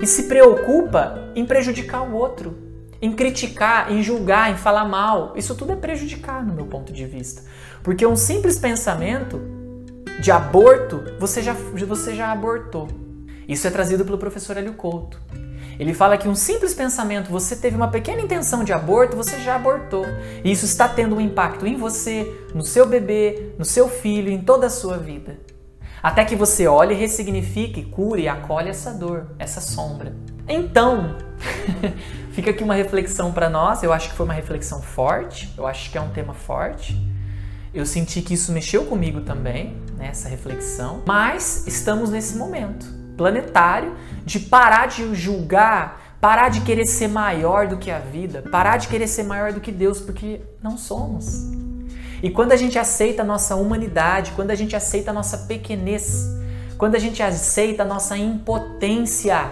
e 0.00 0.06
se 0.06 0.24
preocupa 0.24 1.28
em 1.34 1.44
prejudicar 1.44 2.02
o 2.02 2.14
outro, 2.14 2.56
em 3.02 3.12
criticar, 3.12 3.90
em 3.90 4.02
julgar, 4.02 4.52
em 4.52 4.56
falar 4.56 4.84
mal. 4.84 5.32
Isso 5.36 5.56
tudo 5.56 5.72
é 5.72 5.76
prejudicar 5.76 6.46
no 6.46 6.54
meu 6.54 6.66
ponto 6.66 6.92
de 6.92 7.04
vista. 7.06 7.42
Porque 7.82 8.06
um 8.06 8.16
simples 8.16 8.58
pensamento 8.58 9.40
de 10.20 10.30
aborto, 10.30 11.04
você 11.18 11.42
já, 11.42 11.52
você 11.52 12.14
já 12.14 12.32
abortou. 12.32 12.88
Isso 13.46 13.66
é 13.66 13.70
trazido 13.70 14.04
pelo 14.04 14.18
professor 14.18 14.56
Hélio 14.56 14.74
Couto. 14.74 15.20
Ele 15.78 15.94
fala 15.94 16.18
que 16.18 16.28
um 16.28 16.34
simples 16.34 16.74
pensamento, 16.74 17.30
você 17.30 17.54
teve 17.54 17.76
uma 17.76 17.88
pequena 17.88 18.20
intenção 18.20 18.64
de 18.64 18.72
aborto, 18.72 19.16
você 19.16 19.38
já 19.38 19.54
abortou. 19.54 20.04
E 20.42 20.50
isso 20.50 20.64
está 20.64 20.88
tendo 20.88 21.14
um 21.14 21.20
impacto 21.20 21.66
em 21.66 21.76
você, 21.76 22.30
no 22.52 22.64
seu 22.64 22.84
bebê, 22.84 23.52
no 23.56 23.64
seu 23.64 23.88
filho, 23.88 24.28
em 24.28 24.40
toda 24.40 24.66
a 24.66 24.70
sua 24.70 24.98
vida. 24.98 25.38
Até 26.02 26.24
que 26.24 26.34
você 26.34 26.66
olhe, 26.66 26.94
ressignifique, 26.94 27.84
cure 27.84 28.22
e 28.22 28.28
acolhe 28.28 28.68
essa 28.68 28.92
dor, 28.92 29.28
essa 29.38 29.60
sombra. 29.60 30.14
Então, 30.48 31.16
fica 32.32 32.50
aqui 32.50 32.64
uma 32.64 32.74
reflexão 32.74 33.32
para 33.32 33.48
nós. 33.48 33.82
Eu 33.82 33.92
acho 33.92 34.10
que 34.10 34.16
foi 34.16 34.24
uma 34.24 34.34
reflexão 34.34 34.82
forte, 34.82 35.52
eu 35.56 35.66
acho 35.66 35.90
que 35.90 35.98
é 35.98 36.00
um 36.00 36.10
tema 36.10 36.34
forte. 36.34 36.96
Eu 37.72 37.84
senti 37.84 38.22
que 38.22 38.34
isso 38.34 38.50
mexeu 38.52 38.84
comigo 38.86 39.20
também, 39.20 39.76
nessa 39.96 40.28
né, 40.28 40.30
reflexão. 40.30 41.02
Mas 41.06 41.66
estamos 41.66 42.10
nesse 42.10 42.36
momento 42.36 42.86
planetário 43.16 43.94
de 44.24 44.38
parar 44.38 44.86
de 44.86 45.14
julgar, 45.14 46.16
parar 46.20 46.48
de 46.48 46.60
querer 46.60 46.86
ser 46.86 47.08
maior 47.08 47.66
do 47.66 47.76
que 47.76 47.90
a 47.90 47.98
vida, 47.98 48.42
parar 48.50 48.76
de 48.76 48.88
querer 48.88 49.08
ser 49.08 49.24
maior 49.24 49.52
do 49.52 49.60
que 49.60 49.72
Deus, 49.72 50.00
porque 50.00 50.40
não 50.62 50.78
somos. 50.78 51.50
E 52.22 52.30
quando 52.30 52.52
a 52.52 52.56
gente 52.56 52.78
aceita 52.78 53.22
a 53.22 53.24
nossa 53.24 53.54
humanidade, 53.56 54.32
quando 54.34 54.50
a 54.50 54.54
gente 54.54 54.74
aceita 54.74 55.10
a 55.10 55.14
nossa 55.14 55.38
pequenez, 55.38 56.26
quando 56.76 56.94
a 56.94 56.98
gente 56.98 57.22
aceita 57.22 57.82
a 57.82 57.86
nossa 57.86 58.16
impotência 58.16 59.50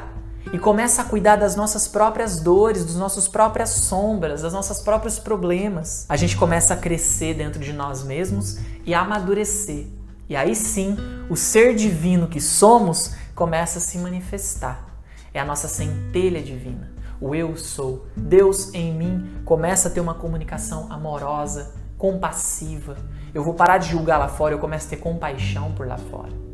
e 0.53 0.59
começa 0.59 1.03
a 1.03 1.05
cuidar 1.05 1.37
das 1.37 1.57
nossas 1.57 1.89
próprias 1.89 2.41
dores, 2.41 2.85
dos 2.85 2.97
nossos 2.97 3.27
próprias 3.27 3.71
sombras, 3.71 4.43
das 4.43 4.53
nossas 4.53 4.81
próprios 4.81 5.19
problemas, 5.19 6.07
a 6.09 6.17
gente 6.17 6.37
começa 6.37 6.75
a 6.75 6.77
crescer 6.77 7.35
dentro 7.35 7.61
de 7.61 7.73
nós 7.73 8.03
mesmos 8.05 8.59
e 8.85 8.95
a 8.95 9.01
amadurecer. 9.01 9.87
E 10.29 10.37
aí 10.37 10.55
sim, 10.55 10.97
o 11.29 11.37
ser 11.37 11.75
divino 11.75 12.29
que 12.29 12.41
somos 12.41 13.15
começa 13.35 13.79
a 13.79 13.83
se 13.83 13.99
manifestar. 13.99 14.85
É 15.33 15.41
a 15.41 15.45
nossa 15.45 15.69
centelha 15.69 16.43
divina. 16.43 16.91
O 17.21 17.35
eu 17.35 17.57
sou. 17.57 18.07
Deus 18.17 18.73
em 18.75 18.93
mim 18.93 19.41
começa 19.45 19.89
a 19.89 19.91
ter 19.91 20.01
uma 20.01 20.15
comunicação 20.15 20.91
amorosa, 20.91 21.75
compassiva. 21.99 22.97
Eu 23.35 23.45
vou 23.45 23.55
parar 23.55 23.79
de 23.79 23.91
julgar 23.91 24.19
lá 24.19 24.29
fora, 24.29 24.55
eu 24.55 24.59
começo 24.59 24.87
a 24.87 24.91
ter 24.91 24.97
compaixão 24.97 25.73
por 25.73 25.87
lá 25.87 25.97
fora. 25.97 26.46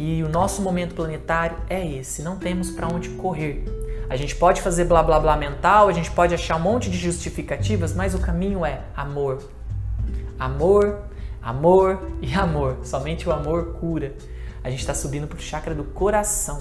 E 0.00 0.22
o 0.22 0.28
nosso 0.28 0.62
momento 0.62 0.94
planetário 0.94 1.56
é 1.68 1.84
esse, 1.84 2.22
não 2.22 2.36
temos 2.36 2.70
para 2.70 2.86
onde 2.86 3.08
correr. 3.08 3.64
A 4.08 4.14
gente 4.14 4.36
pode 4.36 4.62
fazer 4.62 4.84
blá 4.84 5.02
blá 5.02 5.18
blá 5.18 5.36
mental, 5.36 5.88
a 5.88 5.92
gente 5.92 6.08
pode 6.12 6.32
achar 6.32 6.54
um 6.54 6.60
monte 6.60 6.88
de 6.88 6.96
justificativas, 6.96 7.92
mas 7.92 8.14
o 8.14 8.20
caminho 8.20 8.64
é 8.64 8.80
amor. 8.96 9.42
Amor, 10.38 11.00
amor 11.42 12.12
e 12.22 12.32
amor. 12.32 12.76
Somente 12.84 13.28
o 13.28 13.32
amor 13.32 13.72
cura. 13.80 14.14
A 14.62 14.70
gente 14.70 14.78
está 14.78 14.94
subindo 14.94 15.26
para 15.26 15.36
o 15.36 15.42
chakra 15.42 15.74
do 15.74 15.82
coração, 15.82 16.60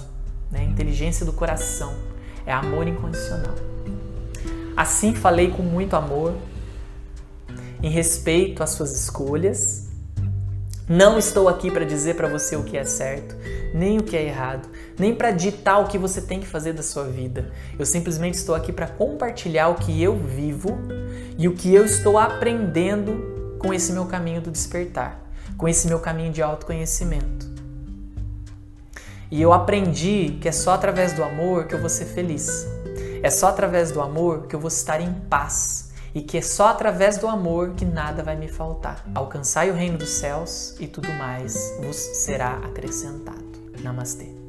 né? 0.50 0.64
inteligência 0.64 1.24
do 1.24 1.32
coração. 1.32 1.94
É 2.44 2.52
amor 2.52 2.88
incondicional. 2.88 3.54
Assim 4.76 5.14
falei 5.14 5.52
com 5.52 5.62
muito 5.62 5.96
amor, 5.96 6.34
em 7.84 7.92
respeito 7.92 8.64
às 8.64 8.72
suas 8.72 9.00
escolhas. 9.00 9.87
Não 10.90 11.18
estou 11.18 11.50
aqui 11.50 11.70
para 11.70 11.84
dizer 11.84 12.16
para 12.16 12.30
você 12.30 12.56
o 12.56 12.64
que 12.64 12.78
é 12.78 12.86
certo, 12.86 13.36
nem 13.74 13.98
o 13.98 14.04
que 14.04 14.16
é 14.16 14.24
errado, 14.24 14.70
nem 14.98 15.14
para 15.14 15.32
ditar 15.32 15.80
o 15.80 15.88
que 15.88 15.98
você 15.98 16.22
tem 16.22 16.40
que 16.40 16.48
fazer 16.48 16.72
da 16.72 16.82
sua 16.82 17.04
vida. 17.04 17.52
Eu 17.78 17.86
simplesmente 17.86 18.36
estou 18.36 18.56
aqui 18.56 18.72
para 18.72 18.88
compartilhar 18.88 19.68
o 19.68 19.76
que 19.76 20.02
eu 20.02 20.16
vivo 20.16 20.80
e 21.38 21.46
o 21.46 21.54
que 21.54 21.76
eu 21.76 21.84
estou 21.84 22.18
aprendendo 22.18 23.58
com 23.60 23.74
esse 23.74 23.92
meu 23.92 24.06
caminho 24.06 24.40
do 24.40 24.50
despertar, 24.50 25.20
com 25.58 25.68
esse 25.68 25.90
meu 25.90 26.00
caminho 26.00 26.32
de 26.32 26.42
autoconhecimento. 26.42 27.50
E 29.30 29.42
eu 29.42 29.52
aprendi 29.52 30.38
que 30.40 30.48
é 30.48 30.54
só 30.54 30.72
através 30.72 31.12
do 31.12 31.22
amor 31.22 31.68
que 31.68 31.76
eu 31.76 31.82
vou 31.82 31.90
ser 31.90 32.06
feliz. 32.06 32.66
É 33.22 33.30
só 33.30 33.50
através 33.50 33.92
do 33.92 34.00
amor 34.00 34.48
que 34.48 34.56
eu 34.56 34.60
vou 34.60 34.70
estar 34.70 35.02
em 35.02 35.14
paz 35.30 35.87
e 36.18 36.24
que 36.24 36.40
é 36.40 36.42
só 36.42 36.70
através 36.70 37.20
do 37.20 37.28
amor 37.28 37.76
que 37.76 37.86
nada 37.86 38.24
vai 38.24 38.36
me 38.36 38.48
faltar. 38.48 39.06
Alcançai 39.14 39.70
o 39.70 39.76
reino 39.76 40.00
dos 40.00 40.10
céus 40.10 40.76
e 40.80 40.88
tudo 40.88 41.14
mais 41.14 41.78
vos 41.80 41.96
será 41.96 42.54
acrescentado. 42.58 43.46
Namastê. 43.84 44.47